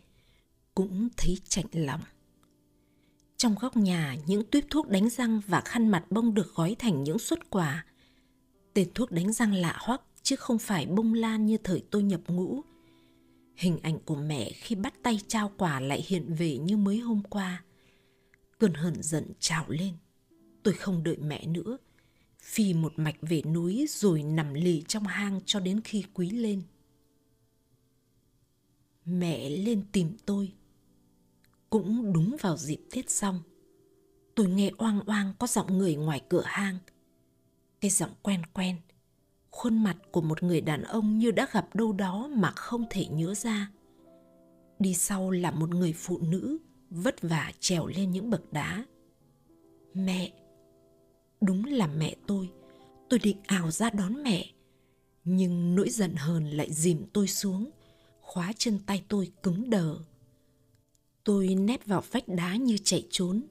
cũng 0.75 1.09
thấy 1.17 1.37
chạnh 1.47 1.65
lòng. 1.73 2.01
Trong 3.43 3.55
góc 3.59 3.77
nhà, 3.77 4.15
những 4.25 4.43
tuyếp 4.51 4.63
thuốc 4.69 4.87
đánh 4.87 5.09
răng 5.09 5.41
và 5.47 5.61
khăn 5.61 5.87
mặt 5.87 6.05
bông 6.09 6.33
được 6.33 6.55
gói 6.55 6.75
thành 6.79 7.03
những 7.03 7.19
suất 7.19 7.49
quà. 7.49 7.85
Tên 8.73 8.89
thuốc 8.95 9.11
đánh 9.11 9.33
răng 9.33 9.53
lạ 9.53 9.77
hoắc 9.79 10.01
chứ 10.21 10.35
không 10.35 10.59
phải 10.59 10.85
bông 10.85 11.13
lan 11.13 11.45
như 11.45 11.57
thời 11.57 11.83
tôi 11.91 12.03
nhập 12.03 12.21
ngũ. 12.27 12.61
Hình 13.55 13.79
ảnh 13.83 13.99
của 13.99 14.15
mẹ 14.15 14.51
khi 14.51 14.75
bắt 14.75 14.93
tay 15.03 15.19
trao 15.27 15.51
quà 15.57 15.79
lại 15.79 16.03
hiện 16.07 16.33
về 16.33 16.57
như 16.57 16.77
mới 16.77 16.97
hôm 16.97 17.21
qua. 17.29 17.63
Cơn 18.57 18.73
hờn 18.73 19.03
giận 19.03 19.31
trào 19.39 19.65
lên. 19.67 19.93
Tôi 20.63 20.73
không 20.73 21.03
đợi 21.03 21.17
mẹ 21.17 21.45
nữa. 21.45 21.77
Phi 22.41 22.73
một 22.73 22.93
mạch 22.95 23.17
về 23.21 23.41
núi 23.41 23.85
rồi 23.89 24.23
nằm 24.23 24.53
lì 24.53 24.83
trong 24.87 25.03
hang 25.03 25.39
cho 25.45 25.59
đến 25.59 25.81
khi 25.81 26.03
quý 26.13 26.29
lên. 26.29 26.61
Mẹ 29.05 29.49
lên 29.49 29.83
tìm 29.91 30.17
tôi 30.25 30.51
cũng 31.73 32.13
đúng 32.13 32.35
vào 32.41 32.57
dịp 32.57 32.79
Tết 32.91 33.09
xong, 33.09 33.39
tôi 34.35 34.47
nghe 34.47 34.71
oang 34.77 35.01
oang 35.05 35.33
có 35.39 35.47
giọng 35.47 35.77
người 35.77 35.95
ngoài 35.95 36.21
cửa 36.29 36.41
hang. 36.45 36.77
Cái 37.81 37.91
giọng 37.91 38.09
quen 38.21 38.41
quen, 38.53 38.77
khuôn 39.51 39.83
mặt 39.83 39.97
của 40.11 40.21
một 40.21 40.43
người 40.43 40.61
đàn 40.61 40.83
ông 40.83 41.17
như 41.17 41.31
đã 41.31 41.47
gặp 41.51 41.75
đâu 41.75 41.93
đó 41.93 42.29
mà 42.35 42.51
không 42.51 42.85
thể 42.89 43.05
nhớ 43.05 43.33
ra. 43.33 43.71
Đi 44.79 44.93
sau 44.93 45.31
là 45.31 45.51
một 45.51 45.69
người 45.69 45.93
phụ 45.93 46.19
nữ 46.19 46.57
vất 46.89 47.21
vả 47.21 47.51
trèo 47.59 47.87
lên 47.87 48.11
những 48.11 48.29
bậc 48.29 48.53
đá. 48.53 48.85
Mẹ, 49.93 50.31
đúng 51.41 51.65
là 51.65 51.87
mẹ 51.87 52.15
tôi, 52.27 52.49
tôi 53.09 53.19
định 53.19 53.37
ào 53.47 53.71
ra 53.71 53.89
đón 53.89 54.23
mẹ. 54.23 54.45
Nhưng 55.23 55.75
nỗi 55.75 55.89
giận 55.89 56.15
hờn 56.15 56.49
lại 56.49 56.73
dìm 56.73 57.05
tôi 57.13 57.27
xuống, 57.27 57.69
khóa 58.21 58.53
chân 58.57 58.79
tay 58.85 59.03
tôi 59.07 59.31
cứng 59.43 59.69
đờ 59.69 59.97
Tôi 61.23 61.55
nép 61.55 61.85
vào 61.85 62.03
vách 62.11 62.27
đá 62.27 62.55
như 62.55 62.77
chạy 62.83 63.07
trốn. 63.09 63.41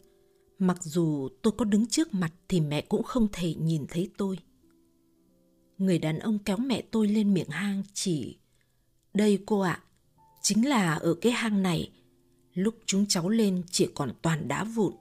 Mặc 0.58 0.78
dù 0.82 1.28
tôi 1.42 1.52
có 1.56 1.64
đứng 1.64 1.86
trước 1.86 2.14
mặt 2.14 2.32
thì 2.48 2.60
mẹ 2.60 2.80
cũng 2.80 3.02
không 3.02 3.28
thể 3.32 3.54
nhìn 3.54 3.86
thấy 3.88 4.10
tôi. 4.18 4.38
Người 5.78 5.98
đàn 5.98 6.18
ông 6.18 6.38
kéo 6.38 6.56
mẹ 6.56 6.82
tôi 6.90 7.08
lên 7.08 7.34
miệng 7.34 7.48
hang 7.48 7.82
chỉ. 7.94 8.38
Đây 9.14 9.42
cô 9.46 9.60
ạ, 9.60 9.82
à, 9.82 9.84
chính 10.42 10.68
là 10.68 10.94
ở 10.94 11.14
cái 11.14 11.32
hang 11.32 11.62
này. 11.62 11.92
Lúc 12.54 12.74
chúng 12.86 13.06
cháu 13.06 13.28
lên 13.28 13.62
chỉ 13.70 13.88
còn 13.94 14.12
toàn 14.22 14.48
đá 14.48 14.64
vụn. 14.64 14.94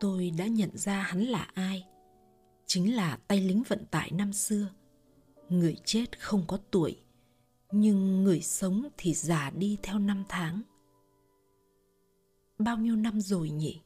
Tôi 0.00 0.30
đã 0.38 0.46
nhận 0.46 0.70
ra 0.76 1.02
hắn 1.02 1.24
là 1.24 1.48
ai. 1.54 1.86
Chính 2.66 2.96
là 2.96 3.16
tay 3.28 3.40
lính 3.40 3.62
vận 3.68 3.84
tải 3.90 4.10
năm 4.10 4.32
xưa. 4.32 4.68
Người 5.48 5.76
chết 5.84 6.20
không 6.20 6.44
có 6.48 6.58
tuổi, 6.70 6.96
nhưng 7.72 8.24
người 8.24 8.40
sống 8.40 8.88
thì 8.96 9.14
già 9.14 9.50
đi 9.50 9.76
theo 9.82 9.98
năm 9.98 10.24
tháng 10.28 10.62
bao 12.58 12.76
nhiêu 12.76 12.96
năm 12.96 13.20
rồi 13.20 13.50
nhỉ? 13.50 13.80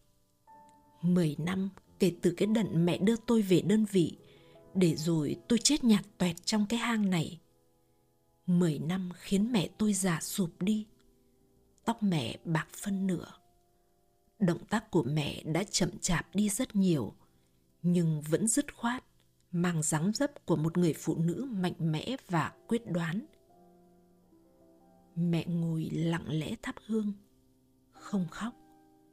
Mười 1.02 1.36
năm 1.38 1.68
kể 1.98 2.12
từ 2.22 2.34
cái 2.36 2.46
đận 2.46 2.86
mẹ 2.86 2.98
đưa 2.98 3.16
tôi 3.16 3.42
về 3.42 3.60
đơn 3.60 3.84
vị, 3.84 4.16
để 4.74 4.96
rồi 4.96 5.36
tôi 5.48 5.58
chết 5.58 5.84
nhạt 5.84 6.04
toẹt 6.18 6.36
trong 6.44 6.66
cái 6.68 6.78
hang 6.78 7.10
này. 7.10 7.40
Mười 8.46 8.78
năm 8.78 9.10
khiến 9.14 9.52
mẹ 9.52 9.68
tôi 9.78 9.92
già 9.92 10.20
sụp 10.20 10.62
đi. 10.62 10.86
Tóc 11.84 12.02
mẹ 12.02 12.36
bạc 12.44 12.66
phân 12.72 13.06
nửa. 13.06 13.26
Động 14.38 14.64
tác 14.64 14.90
của 14.90 15.02
mẹ 15.02 15.42
đã 15.42 15.64
chậm 15.64 15.98
chạp 15.98 16.34
đi 16.34 16.48
rất 16.48 16.76
nhiều, 16.76 17.12
nhưng 17.82 18.20
vẫn 18.20 18.48
dứt 18.48 18.76
khoát, 18.76 19.04
mang 19.52 19.82
dáng 19.82 20.12
dấp 20.14 20.46
của 20.46 20.56
một 20.56 20.78
người 20.78 20.92
phụ 20.92 21.18
nữ 21.18 21.48
mạnh 21.50 21.74
mẽ 21.78 22.16
và 22.28 22.52
quyết 22.68 22.92
đoán. 22.92 23.26
Mẹ 25.14 25.46
ngồi 25.46 25.90
lặng 25.92 26.28
lẽ 26.28 26.54
thắp 26.62 26.74
hương, 26.86 27.12
không 28.08 28.26
khóc, 28.30 28.54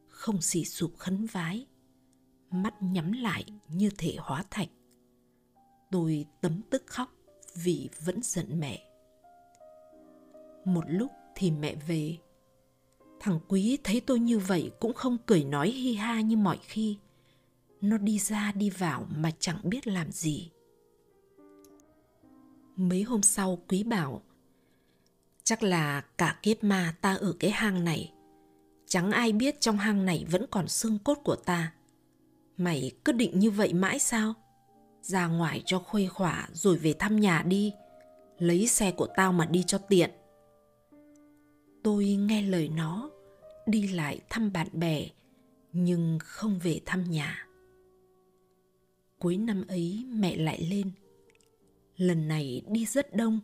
không 0.07 0.41
xì 0.41 0.65
sụp 0.65 0.97
khấn 0.97 1.25
vái, 1.25 1.67
mắt 2.51 2.73
nhắm 2.81 3.11
lại 3.11 3.45
như 3.69 3.89
thể 3.97 4.15
hóa 4.19 4.43
thạch. 4.51 4.67
Tôi 5.91 6.25
tấm 6.41 6.61
tức 6.69 6.83
khóc 6.87 7.11
vì 7.55 7.89
vẫn 8.05 8.19
giận 8.23 8.59
mẹ. 8.59 8.83
Một 10.65 10.83
lúc 10.87 11.11
thì 11.35 11.51
mẹ 11.51 11.75
về. 11.87 12.17
Thằng 13.19 13.39
Quý 13.47 13.77
thấy 13.83 14.01
tôi 14.01 14.19
như 14.19 14.39
vậy 14.39 14.71
cũng 14.79 14.93
không 14.93 15.17
cười 15.25 15.43
nói 15.43 15.69
hi 15.69 15.93
ha 15.93 16.21
như 16.21 16.37
mọi 16.37 16.59
khi. 16.61 16.97
Nó 17.81 17.97
đi 17.97 18.19
ra 18.19 18.51
đi 18.51 18.69
vào 18.69 19.07
mà 19.15 19.31
chẳng 19.39 19.59
biết 19.63 19.87
làm 19.87 20.11
gì. 20.11 20.51
Mấy 22.75 23.03
hôm 23.03 23.21
sau 23.21 23.57
Quý 23.67 23.83
bảo 23.83 24.21
Chắc 25.43 25.63
là 25.63 26.01
cả 26.17 26.39
kiếp 26.41 26.63
ma 26.63 26.95
ta 27.01 27.13
ở 27.13 27.33
cái 27.39 27.51
hang 27.51 27.83
này 27.83 28.14
Chẳng 28.87 29.11
ai 29.11 29.31
biết 29.31 29.61
trong 29.61 29.77
hang 29.77 30.05
này 30.05 30.25
vẫn 30.31 30.45
còn 30.51 30.67
xương 30.67 30.99
cốt 31.03 31.17
của 31.23 31.35
ta. 31.35 31.73
Mày 32.57 32.91
cứ 33.05 33.11
định 33.11 33.39
như 33.39 33.51
vậy 33.51 33.73
mãi 33.73 33.99
sao? 33.99 34.33
Ra 35.01 35.27
ngoài 35.27 35.61
cho 35.65 35.79
khuây 35.79 36.07
khỏa 36.07 36.49
rồi 36.53 36.77
về 36.77 36.93
thăm 36.93 37.19
nhà 37.19 37.43
đi. 37.47 37.73
Lấy 38.39 38.67
xe 38.67 38.91
của 38.91 39.07
tao 39.15 39.33
mà 39.33 39.45
đi 39.45 39.63
cho 39.67 39.77
tiện. 39.77 40.09
Tôi 41.83 42.05
nghe 42.05 42.41
lời 42.41 42.69
nó, 42.69 43.11
đi 43.65 43.87
lại 43.87 44.19
thăm 44.29 44.53
bạn 44.53 44.67
bè, 44.73 45.09
nhưng 45.73 46.19
không 46.21 46.59
về 46.63 46.79
thăm 46.85 47.03
nhà. 47.03 47.47
Cuối 49.19 49.37
năm 49.37 49.63
ấy 49.67 50.05
mẹ 50.09 50.35
lại 50.35 50.61
lên. 50.69 50.91
Lần 51.97 52.27
này 52.27 52.61
đi 52.67 52.85
rất 52.85 53.15
đông, 53.15 53.39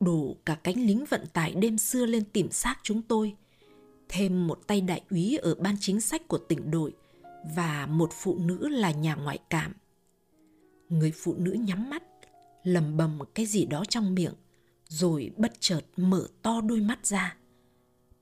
đủ 0.00 0.36
cả 0.46 0.54
cánh 0.54 0.86
lính 0.86 1.04
vận 1.04 1.26
tải 1.32 1.54
đêm 1.54 1.78
xưa 1.78 2.06
lên 2.06 2.24
tìm 2.32 2.50
xác 2.50 2.76
chúng 2.82 3.02
tôi 3.02 3.36
thêm 4.12 4.46
một 4.46 4.66
tay 4.66 4.80
đại 4.80 5.02
úy 5.10 5.36
ở 5.36 5.54
ban 5.54 5.76
chính 5.80 6.00
sách 6.00 6.28
của 6.28 6.38
tỉnh 6.38 6.70
đội 6.70 6.92
và 7.56 7.86
một 7.86 8.10
phụ 8.12 8.38
nữ 8.38 8.68
là 8.68 8.90
nhà 8.90 9.14
ngoại 9.14 9.38
cảm. 9.50 9.72
Người 10.88 11.12
phụ 11.16 11.34
nữ 11.38 11.52
nhắm 11.52 11.90
mắt, 11.90 12.02
lầm 12.62 12.96
bầm 12.96 13.18
cái 13.34 13.46
gì 13.46 13.64
đó 13.64 13.84
trong 13.88 14.14
miệng, 14.14 14.34
rồi 14.88 15.30
bất 15.36 15.52
chợt 15.60 15.80
mở 15.96 16.26
to 16.42 16.60
đôi 16.60 16.80
mắt 16.80 17.06
ra. 17.06 17.36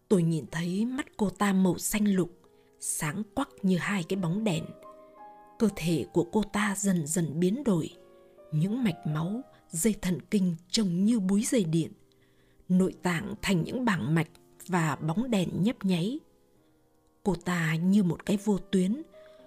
Tôi 0.08 0.22
nhìn 0.22 0.44
thấy 0.50 0.84
mắt 0.84 1.06
cô 1.16 1.30
ta 1.30 1.52
màu 1.52 1.78
xanh 1.78 2.14
lục, 2.14 2.30
sáng 2.80 3.22
quắc 3.34 3.48
như 3.62 3.78
hai 3.78 4.02
cái 4.02 4.16
bóng 4.16 4.44
đèn. 4.44 4.64
Cơ 5.58 5.68
thể 5.76 6.06
của 6.12 6.24
cô 6.32 6.42
ta 6.42 6.74
dần 6.78 7.06
dần 7.06 7.40
biến 7.40 7.64
đổi, 7.64 7.90
những 8.52 8.84
mạch 8.84 9.06
máu 9.06 9.40
dây 9.70 9.94
thần 10.02 10.20
kinh 10.30 10.56
trông 10.70 11.04
như 11.04 11.20
búi 11.20 11.42
dây 11.42 11.64
điện, 11.64 11.92
nội 12.68 12.94
tạng 13.02 13.34
thành 13.42 13.64
những 13.64 13.84
bảng 13.84 14.14
mạch 14.14 14.28
và 14.66 14.96
bóng 14.96 15.30
đèn 15.30 15.48
nhấp 15.62 15.84
nháy. 15.84 16.20
Cô 17.22 17.34
ta 17.34 17.74
như 17.74 18.02
một 18.02 18.26
cái 18.26 18.38
vô 18.44 18.58
tuyến, 18.58 19.02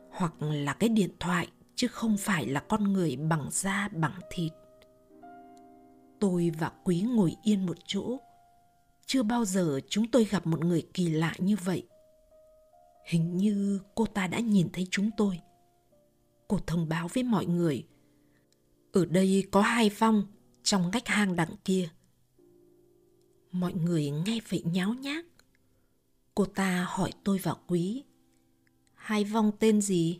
hoặc 0.09 0.33
là 0.41 0.73
cái 0.73 0.89
điện 0.89 1.11
thoại, 1.19 1.47
chứ 1.75 1.87
không 1.87 2.17
phải 2.17 2.47
là 2.47 2.59
con 2.59 2.93
người 2.93 3.15
bằng 3.15 3.47
da, 3.51 3.89
bằng 3.91 4.19
thịt. 4.31 4.51
Tôi 6.19 6.51
và 6.59 6.71
Quý 6.83 7.01
ngồi 7.01 7.35
yên 7.43 7.65
một 7.65 7.77
chỗ. 7.85 8.17
Chưa 9.05 9.23
bao 9.23 9.45
giờ 9.45 9.79
chúng 9.89 10.07
tôi 10.07 10.23
gặp 10.23 10.47
một 10.47 10.65
người 10.65 10.87
kỳ 10.93 11.07
lạ 11.07 11.33
như 11.37 11.55
vậy. 11.65 11.87
Hình 13.05 13.37
như 13.37 13.79
cô 13.95 14.05
ta 14.05 14.27
đã 14.27 14.39
nhìn 14.39 14.69
thấy 14.73 14.87
chúng 14.91 15.09
tôi. 15.17 15.39
Cô 16.47 16.59
thông 16.67 16.89
báo 16.89 17.07
với 17.13 17.23
mọi 17.23 17.45
người. 17.45 17.87
Ở 18.91 19.05
đây 19.05 19.47
có 19.51 19.61
hai 19.61 19.89
phong 19.89 20.23
trong 20.63 20.91
ngách 20.91 21.07
hang 21.07 21.35
đằng 21.35 21.55
kia. 21.65 21.89
Mọi 23.53 23.73
người 23.73 24.09
nghe 24.09 24.39
vậy 24.49 24.63
nháo 24.65 24.93
nhác. 24.93 25.25
Cô 26.35 26.45
ta 26.45 26.85
hỏi 26.89 27.11
tôi 27.23 27.39
và 27.43 27.55
Quý. 27.67 28.03
Hai 28.95 29.23
vong 29.23 29.51
tên 29.59 29.81
gì? 29.81 30.19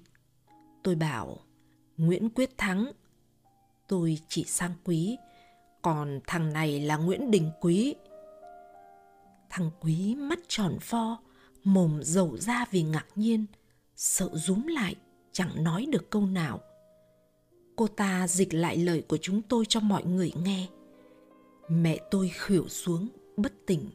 Tôi 0.84 0.96
bảo 0.96 1.40
Nguyễn 1.98 2.30
Quyết 2.30 2.58
Thắng. 2.58 2.92
Tôi 3.88 4.20
chỉ 4.28 4.44
sang 4.44 4.74
Quý, 4.84 5.18
còn 5.82 6.20
thằng 6.28 6.54
này 6.54 6.80
là 6.80 6.98
Nguyễn 6.98 7.32
Đình 7.32 7.52
Quý. 7.62 7.96
Thằng 9.50 9.70
Quý 9.80 10.16
mắt 10.16 10.40
tròn 10.48 10.78
pho, 10.82 11.20
mồm 11.64 12.00
dầu 12.04 12.38
ra 12.38 12.66
vì 12.72 12.84
ngạc 12.84 13.06
nhiên, 13.16 13.46
sợ 13.96 14.30
rúm 14.34 14.68
lại, 14.68 14.96
chẳng 15.32 15.64
nói 15.64 15.86
được 15.92 16.10
câu 16.10 16.26
nào. 16.26 16.60
Cô 17.76 17.88
ta 17.88 18.28
dịch 18.28 18.54
lại 18.54 18.78
lời 18.78 19.04
của 19.08 19.18
chúng 19.22 19.42
tôi 19.42 19.66
cho 19.70 19.80
mọi 19.80 20.04
người 20.06 20.32
nghe. 20.44 20.68
Mẹ 21.70 21.98
tôi 22.12 22.32
khuỷu 22.46 22.68
xuống, 22.68 23.10
bất 23.38 23.54
tỉnh. 23.66 23.90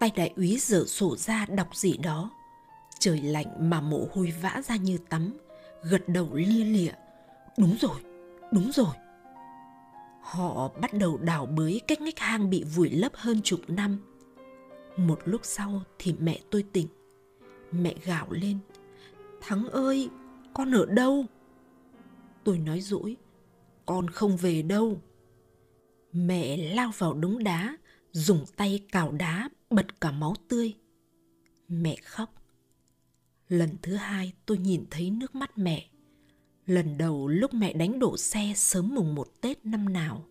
Tay 0.00 0.10
đại 0.16 0.32
úy 0.36 0.58
dở 0.58 0.84
sổ 0.86 1.16
ra 1.16 1.46
đọc 1.46 1.76
gì 1.76 1.96
đó. 1.96 2.30
Trời 2.98 3.20
lạnh 3.20 3.70
mà 3.70 3.80
mồ 3.80 4.08
hôi 4.12 4.34
vã 4.42 4.62
ra 4.64 4.76
như 4.76 4.98
tắm, 5.08 5.32
gật 5.82 6.08
đầu 6.08 6.28
lia 6.32 6.64
lịa. 6.64 6.92
Đúng 7.58 7.76
rồi, 7.80 8.00
đúng 8.52 8.72
rồi. 8.72 8.94
Họ 10.22 10.68
bắt 10.80 10.92
đầu 10.94 11.16
đào 11.16 11.46
bới 11.46 11.80
cách 11.88 12.00
ngách 12.00 12.18
hang 12.18 12.50
bị 12.50 12.64
vùi 12.64 12.90
lấp 12.90 13.12
hơn 13.14 13.40
chục 13.42 13.60
năm. 13.68 13.98
Một 14.96 15.20
lúc 15.24 15.40
sau 15.44 15.82
thì 15.98 16.14
mẹ 16.20 16.40
tôi 16.50 16.64
tỉnh. 16.72 16.88
Mẹ 17.72 17.94
gào 18.04 18.26
lên. 18.30 18.58
Thắng 19.40 19.68
ơi, 19.68 20.10
con 20.54 20.72
ở 20.74 20.86
đâu? 20.86 21.24
Tôi 22.44 22.58
nói 22.58 22.80
dỗi. 22.80 23.16
Con 23.86 24.10
không 24.10 24.36
về 24.36 24.62
đâu. 24.62 25.00
Mẹ 26.12 26.56
lao 26.56 26.90
vào 26.98 27.14
đống 27.14 27.44
đá, 27.44 27.76
dùng 28.14 28.44
tay 28.56 28.86
cào 28.92 29.12
đá 29.12 29.48
bật 29.70 30.00
cả 30.00 30.10
máu 30.10 30.34
tươi. 30.48 30.74
Mẹ 31.68 31.96
khóc. 31.96 32.42
Lần 33.48 33.70
thứ 33.82 33.94
hai 33.94 34.32
tôi 34.46 34.58
nhìn 34.58 34.84
thấy 34.90 35.10
nước 35.10 35.34
mắt 35.34 35.58
mẹ. 35.58 35.90
Lần 36.66 36.98
đầu 36.98 37.28
lúc 37.28 37.54
mẹ 37.54 37.72
đánh 37.72 37.98
đổ 37.98 38.16
xe 38.16 38.52
sớm 38.56 38.94
mùng 38.94 39.14
một 39.14 39.40
Tết 39.40 39.66
năm 39.66 39.92
nào. 39.92 40.24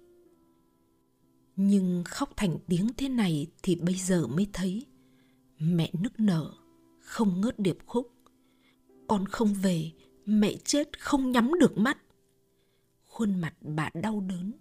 Nhưng 1.55 2.03
khóc 2.03 2.29
thành 2.37 2.57
tiếng 2.67 2.87
thế 2.97 3.09
này 3.09 3.47
thì 3.63 3.75
bây 3.75 3.95
giờ 3.95 4.27
mới 4.27 4.47
thấy. 4.53 4.85
Mẹ 5.59 5.91
nức 6.01 6.19
nở, 6.19 6.53
không 6.99 7.41
ngớt 7.41 7.59
điệp 7.59 7.77
khúc. 7.85 8.11
Con 9.07 9.25
không 9.25 9.53
về, 9.53 9.91
mẹ 10.25 10.55
chết 10.63 10.99
không 10.99 11.31
nhắm 11.31 11.51
được 11.59 11.77
mắt. 11.77 11.97
Khuôn 13.05 13.41
mặt 13.41 13.53
bà 13.61 13.89
đau 13.93 14.21
đớn, 14.21 14.51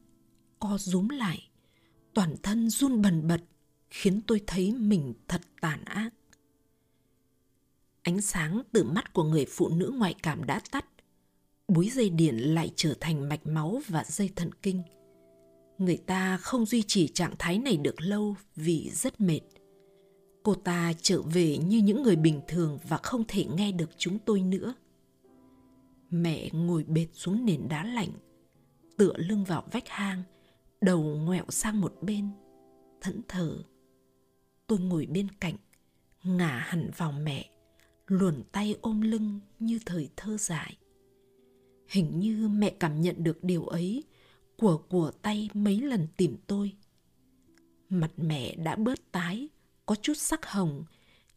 co 0.58 0.78
rúm 0.78 1.08
lại, 1.08 1.51
toàn 2.14 2.36
thân 2.42 2.70
run 2.70 3.02
bần 3.02 3.28
bật, 3.28 3.40
khiến 3.90 4.20
tôi 4.26 4.40
thấy 4.46 4.72
mình 4.72 5.14
thật 5.28 5.40
tàn 5.60 5.84
ác. 5.84 6.10
Ánh 8.02 8.20
sáng 8.20 8.62
từ 8.72 8.84
mắt 8.84 9.12
của 9.12 9.24
người 9.24 9.46
phụ 9.48 9.68
nữ 9.68 9.92
ngoại 9.98 10.14
cảm 10.22 10.46
đã 10.46 10.60
tắt. 10.70 10.86
Búi 11.68 11.90
dây 11.90 12.10
điện 12.10 12.54
lại 12.54 12.70
trở 12.76 12.94
thành 13.00 13.28
mạch 13.28 13.46
máu 13.46 13.80
và 13.88 14.04
dây 14.06 14.30
thần 14.36 14.50
kinh. 14.62 14.82
Người 15.78 15.96
ta 15.96 16.36
không 16.36 16.66
duy 16.66 16.82
trì 16.82 17.08
trạng 17.08 17.34
thái 17.38 17.58
này 17.58 17.76
được 17.76 18.00
lâu 18.00 18.36
vì 18.56 18.90
rất 18.90 19.20
mệt. 19.20 19.40
Cô 20.42 20.54
ta 20.54 20.92
trở 21.02 21.22
về 21.22 21.58
như 21.58 21.78
những 21.78 22.02
người 22.02 22.16
bình 22.16 22.40
thường 22.48 22.78
và 22.88 22.96
không 22.96 23.24
thể 23.28 23.44
nghe 23.44 23.72
được 23.72 23.90
chúng 23.96 24.18
tôi 24.18 24.40
nữa. 24.40 24.74
Mẹ 26.10 26.50
ngồi 26.52 26.84
bệt 26.84 27.06
xuống 27.12 27.44
nền 27.44 27.68
đá 27.68 27.84
lạnh, 27.84 28.10
tựa 28.96 29.12
lưng 29.16 29.44
vào 29.44 29.64
vách 29.72 29.88
hang, 29.88 30.22
đầu 30.82 31.02
ngoẹo 31.02 31.44
sang 31.48 31.80
một 31.80 31.94
bên, 32.00 32.30
thẫn 33.00 33.20
thờ. 33.28 33.62
Tôi 34.66 34.78
ngồi 34.78 35.06
bên 35.06 35.28
cạnh, 35.40 35.56
ngả 36.24 36.58
hẳn 36.58 36.90
vào 36.96 37.12
mẹ 37.12 37.50
luồn 38.06 38.42
tay 38.52 38.76
ôm 38.80 39.00
lưng 39.00 39.40
như 39.58 39.78
thời 39.86 40.10
thơ 40.16 40.36
dại. 40.36 40.76
Hình 41.88 42.20
như 42.20 42.48
mẹ 42.48 42.70
cảm 42.80 43.00
nhận 43.00 43.24
được 43.24 43.44
điều 43.44 43.66
ấy, 43.66 44.04
của 44.56 44.78
của 44.78 45.10
tay 45.22 45.50
mấy 45.54 45.80
lần 45.80 46.06
tìm 46.16 46.36
tôi. 46.46 46.72
Mặt 47.88 48.10
mẹ 48.16 48.56
đã 48.56 48.76
bớt 48.76 49.12
tái, 49.12 49.48
có 49.86 49.94
chút 50.02 50.14
sắc 50.16 50.46
hồng, 50.46 50.84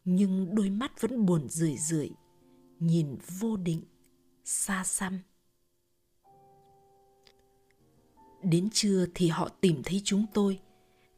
nhưng 0.04 0.54
đôi 0.54 0.70
mắt 0.70 1.00
vẫn 1.00 1.26
buồn 1.26 1.48
rười 1.48 1.76
rượi, 1.76 2.10
nhìn 2.78 3.16
vô 3.38 3.56
định, 3.56 3.82
xa 4.44 4.84
xăm. 4.84 5.18
Đến 8.50 8.68
trưa 8.72 9.06
thì 9.14 9.28
họ 9.28 9.48
tìm 9.48 9.82
thấy 9.82 10.00
chúng 10.04 10.26
tôi. 10.34 10.58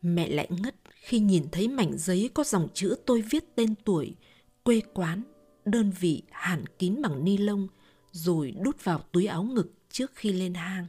Mẹ 0.02 0.28
lại 0.28 0.48
ngất 0.62 0.74
khi 0.94 1.18
nhìn 1.18 1.46
thấy 1.52 1.68
mảnh 1.68 1.98
giấy 1.98 2.30
có 2.34 2.44
dòng 2.44 2.68
chữ 2.74 2.96
tôi 3.06 3.22
viết 3.22 3.44
tên 3.54 3.74
tuổi, 3.84 4.14
quê 4.62 4.80
quán 4.94 5.22
đơn 5.64 5.92
vị 6.00 6.22
hàn 6.30 6.64
kín 6.78 7.02
bằng 7.02 7.24
ni 7.24 7.36
lông 7.36 7.68
rồi 8.12 8.54
đút 8.62 8.84
vào 8.84 8.98
túi 9.12 9.26
áo 9.26 9.42
ngực 9.42 9.72
trước 9.90 10.10
khi 10.14 10.32
lên 10.32 10.54
hang. 10.54 10.86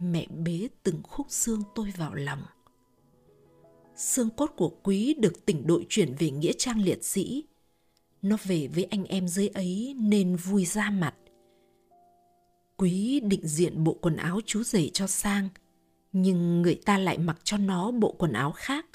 Mẹ 0.00 0.26
bế 0.44 0.68
từng 0.82 1.02
khúc 1.02 1.26
xương 1.30 1.62
tôi 1.74 1.92
vào 1.96 2.14
lòng. 2.14 2.42
Xương 3.96 4.30
cốt 4.30 4.50
của 4.56 4.68
Quý 4.82 5.14
được 5.14 5.46
tỉnh 5.46 5.66
đội 5.66 5.86
chuyển 5.88 6.14
về 6.14 6.30
Nghĩa 6.30 6.52
Trang 6.58 6.82
liệt 6.82 7.04
sĩ. 7.04 7.44
Nó 8.22 8.36
về 8.44 8.66
với 8.66 8.84
anh 8.84 9.04
em 9.04 9.28
dưới 9.28 9.48
ấy 9.48 9.94
nên 9.98 10.36
vui 10.36 10.64
ra 10.64 10.90
mặt. 10.90 11.14
Quý 12.82 13.20
định 13.20 13.46
diện 13.46 13.84
bộ 13.84 13.96
quần 14.00 14.16
áo 14.16 14.40
chú 14.46 14.62
rể 14.62 14.90
cho 14.92 15.06
sang, 15.06 15.48
nhưng 16.12 16.62
người 16.62 16.74
ta 16.74 16.98
lại 16.98 17.18
mặc 17.18 17.38
cho 17.44 17.56
nó 17.56 17.90
bộ 17.90 18.14
quần 18.18 18.32
áo 18.32 18.52
khác, 18.52 18.86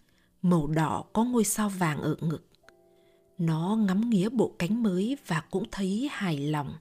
màu 0.42 0.68
đỏ 0.68 1.04
có 1.14 1.24
ngôi 1.24 1.44
sao 1.44 1.70
vàng 1.70 2.02
ở 2.02 2.16
ngực. 2.22 2.48
Nó 3.38 3.76
ngắm 3.76 4.10
nghía 4.10 4.30
bộ 4.30 4.56
cánh 4.60 4.84
mới 4.84 5.18
và 5.28 5.44
cũng 5.52 5.64
thấy 5.72 6.10
hài 6.12 6.38
lòng. 6.38 6.74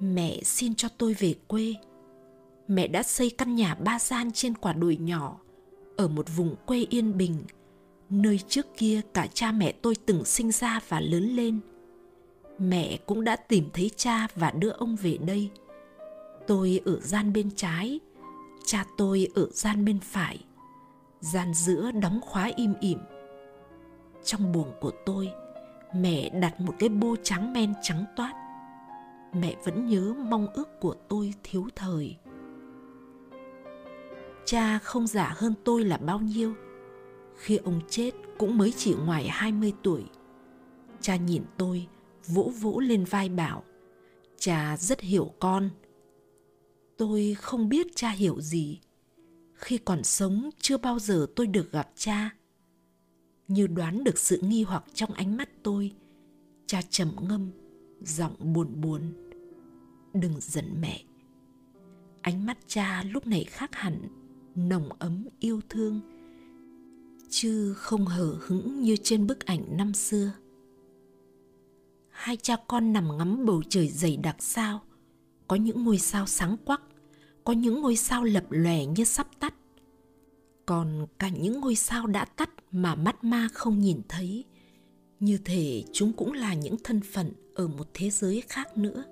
Mẹ 0.00 0.40
xin 0.44 0.74
cho 0.74 0.88
tôi 0.98 1.14
về 1.14 1.34
quê. 1.46 1.74
Mẹ 2.68 2.88
đã 2.88 3.02
xây 3.02 3.30
căn 3.30 3.54
nhà 3.54 3.74
ba 3.74 3.98
gian 3.98 4.32
trên 4.32 4.54
quả 4.54 4.72
đồi 4.72 4.96
nhỏ 4.96 5.40
ở 5.96 6.08
một 6.08 6.26
vùng 6.36 6.56
quê 6.66 6.86
yên 6.90 7.16
bình, 7.16 7.36
nơi 8.10 8.40
trước 8.48 8.66
kia 8.76 9.00
cả 9.14 9.26
cha 9.34 9.52
mẹ 9.52 9.72
tôi 9.72 9.94
từng 10.06 10.24
sinh 10.24 10.52
ra 10.52 10.80
và 10.88 11.00
lớn 11.00 11.36
lên. 11.36 11.60
Mẹ 12.58 12.96
cũng 13.06 13.24
đã 13.24 13.36
tìm 13.36 13.68
thấy 13.72 13.90
cha 13.96 14.26
và 14.36 14.50
đưa 14.50 14.70
ông 14.70 14.96
về 14.96 15.18
đây. 15.26 15.50
Tôi 16.46 16.80
ở 16.84 17.00
gian 17.00 17.32
bên 17.32 17.50
trái, 17.56 18.00
cha 18.64 18.84
tôi 18.96 19.28
ở 19.34 19.48
gian 19.52 19.84
bên 19.84 20.00
phải. 20.00 20.44
Gian 21.20 21.54
giữa 21.54 21.90
đóng 21.90 22.20
khóa 22.22 22.50
im 22.56 22.74
ỉm 22.80 22.98
trong 24.24 24.52
buồng 24.52 24.72
của 24.80 24.90
tôi 25.06 25.32
mẹ 25.94 26.30
đặt 26.30 26.60
một 26.60 26.74
cái 26.78 26.88
bô 26.88 27.16
trắng 27.22 27.52
men 27.52 27.74
trắng 27.82 28.04
toát 28.16 28.34
mẹ 29.32 29.54
vẫn 29.64 29.86
nhớ 29.86 30.14
mong 30.18 30.46
ước 30.54 30.80
của 30.80 30.94
tôi 31.08 31.34
thiếu 31.42 31.66
thời 31.76 32.16
cha 34.44 34.78
không 34.78 35.06
già 35.06 35.34
hơn 35.36 35.54
tôi 35.64 35.84
là 35.84 35.96
bao 35.96 36.18
nhiêu 36.18 36.54
khi 37.36 37.56
ông 37.56 37.80
chết 37.88 38.10
cũng 38.38 38.58
mới 38.58 38.72
chỉ 38.76 38.94
ngoài 39.06 39.28
20 39.28 39.72
tuổi. 39.82 40.04
Cha 41.00 41.16
nhìn 41.16 41.42
tôi, 41.56 41.86
vỗ 42.26 42.52
vỗ 42.60 42.80
lên 42.80 43.04
vai 43.04 43.28
bảo, 43.28 43.64
cha 44.38 44.76
rất 44.76 45.00
hiểu 45.00 45.32
con. 45.38 45.70
Tôi 46.96 47.36
không 47.38 47.68
biết 47.68 47.86
cha 47.94 48.10
hiểu 48.10 48.40
gì. 48.40 48.80
Khi 49.54 49.78
còn 49.78 50.04
sống 50.04 50.50
chưa 50.58 50.76
bao 50.76 50.98
giờ 50.98 51.26
tôi 51.36 51.46
được 51.46 51.72
gặp 51.72 51.90
cha 51.96 52.30
như 53.48 53.66
đoán 53.66 54.04
được 54.04 54.18
sự 54.18 54.38
nghi 54.42 54.62
hoặc 54.62 54.84
trong 54.94 55.12
ánh 55.12 55.36
mắt 55.36 55.48
tôi 55.62 55.92
cha 56.66 56.82
trầm 56.90 57.12
ngâm 57.20 57.50
giọng 58.00 58.52
buồn 58.52 58.80
buồn 58.80 59.00
đừng 60.14 60.34
giận 60.40 60.80
mẹ 60.80 61.04
ánh 62.22 62.46
mắt 62.46 62.58
cha 62.66 63.02
lúc 63.02 63.26
này 63.26 63.44
khác 63.44 63.70
hẳn 63.72 64.08
nồng 64.54 64.88
ấm 64.98 65.26
yêu 65.40 65.60
thương 65.68 66.00
chứ 67.30 67.74
không 67.74 68.06
hờ 68.06 68.36
hững 68.40 68.80
như 68.80 68.96
trên 68.96 69.26
bức 69.26 69.46
ảnh 69.46 69.76
năm 69.76 69.94
xưa 69.94 70.32
hai 72.22 72.36
cha 72.36 72.56
con 72.68 72.92
nằm 72.92 73.18
ngắm 73.18 73.46
bầu 73.46 73.62
trời 73.68 73.88
dày 73.88 74.16
đặc 74.16 74.36
sao? 74.38 74.80
Có 75.48 75.56
những 75.56 75.84
ngôi 75.84 75.98
sao 75.98 76.26
sáng 76.26 76.56
quắc, 76.64 76.80
có 77.44 77.52
những 77.52 77.80
ngôi 77.80 77.96
sao 77.96 78.24
lập 78.24 78.44
lòe 78.50 78.84
như 78.84 79.04
sắp 79.04 79.26
tắt. 79.40 79.54
Còn 80.66 81.06
cả 81.18 81.28
những 81.28 81.60
ngôi 81.60 81.74
sao 81.74 82.06
đã 82.06 82.24
tắt 82.24 82.50
mà 82.72 82.94
mắt 82.94 83.24
ma 83.24 83.48
không 83.52 83.78
nhìn 83.78 84.00
thấy. 84.08 84.44
Như 85.20 85.38
thể 85.44 85.84
chúng 85.92 86.12
cũng 86.12 86.32
là 86.32 86.54
những 86.54 86.76
thân 86.84 87.00
phận 87.00 87.32
ở 87.54 87.68
một 87.68 87.88
thế 87.94 88.10
giới 88.10 88.42
khác 88.48 88.76
nữa. 88.76 89.04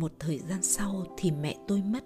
Một 0.00 0.12
thời 0.18 0.38
gian 0.38 0.62
sau 0.62 1.04
thì 1.16 1.30
mẹ 1.30 1.56
tôi 1.68 1.82
mất. 1.82 2.04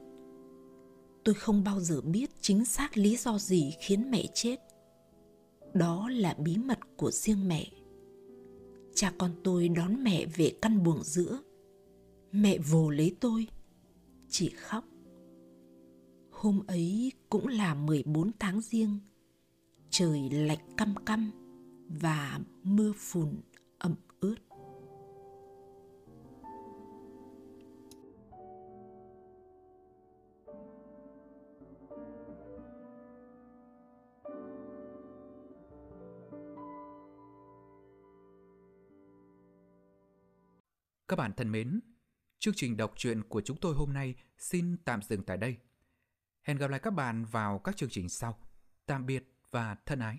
Tôi 1.25 1.35
không 1.35 1.65
bao 1.65 1.81
giờ 1.81 2.01
biết 2.01 2.31
chính 2.41 2.65
xác 2.65 2.97
lý 2.97 3.17
do 3.17 3.39
gì 3.39 3.75
khiến 3.81 4.11
mẹ 4.11 4.27
chết. 4.35 4.57
Đó 5.75 6.09
là 6.09 6.35
bí 6.39 6.57
mật 6.57 6.79
của 6.97 7.11
riêng 7.11 7.49
mẹ. 7.49 7.67
Cha 8.95 9.13
con 9.19 9.31
tôi 9.45 9.69
đón 9.69 10.05
mẹ 10.05 10.27
về 10.27 10.53
căn 10.63 10.83
buồng 10.83 11.05
giữa. 11.05 11.39
Mẹ 12.33 12.59
vồ 12.59 12.91
lấy 12.91 13.17
tôi, 13.21 13.47
chỉ 14.29 14.49
khóc. 14.49 14.85
Hôm 16.31 16.63
ấy 16.67 17.13
cũng 17.29 17.47
là 17.47 17.75
14 17.75 18.31
tháng 18.39 18.61
riêng, 18.61 18.99
trời 19.91 20.31
lạnh 20.31 20.75
căm 20.77 20.95
căm 21.07 21.31
và 21.89 22.41
mưa 22.63 22.93
phùn 22.97 23.35
Các 41.17 41.23
bạn 41.23 41.33
thân 41.33 41.53
mến, 41.53 41.81
chương 42.39 42.55
trình 42.55 42.77
đọc 42.77 42.93
truyện 42.97 43.23
của 43.29 43.41
chúng 43.41 43.57
tôi 43.61 43.75
hôm 43.75 43.93
nay 43.93 44.15
xin 44.39 44.77
tạm 44.85 45.03
dừng 45.03 45.23
tại 45.23 45.37
đây. 45.37 45.57
Hẹn 46.43 46.57
gặp 46.57 46.71
lại 46.71 46.81
các 46.81 46.91
bạn 46.91 47.25
vào 47.25 47.59
các 47.59 47.77
chương 47.77 47.89
trình 47.89 48.09
sau. 48.09 48.39
Tạm 48.87 49.07
biệt 49.07 49.33
và 49.51 49.77
thân 49.87 49.99
ái. 49.99 50.19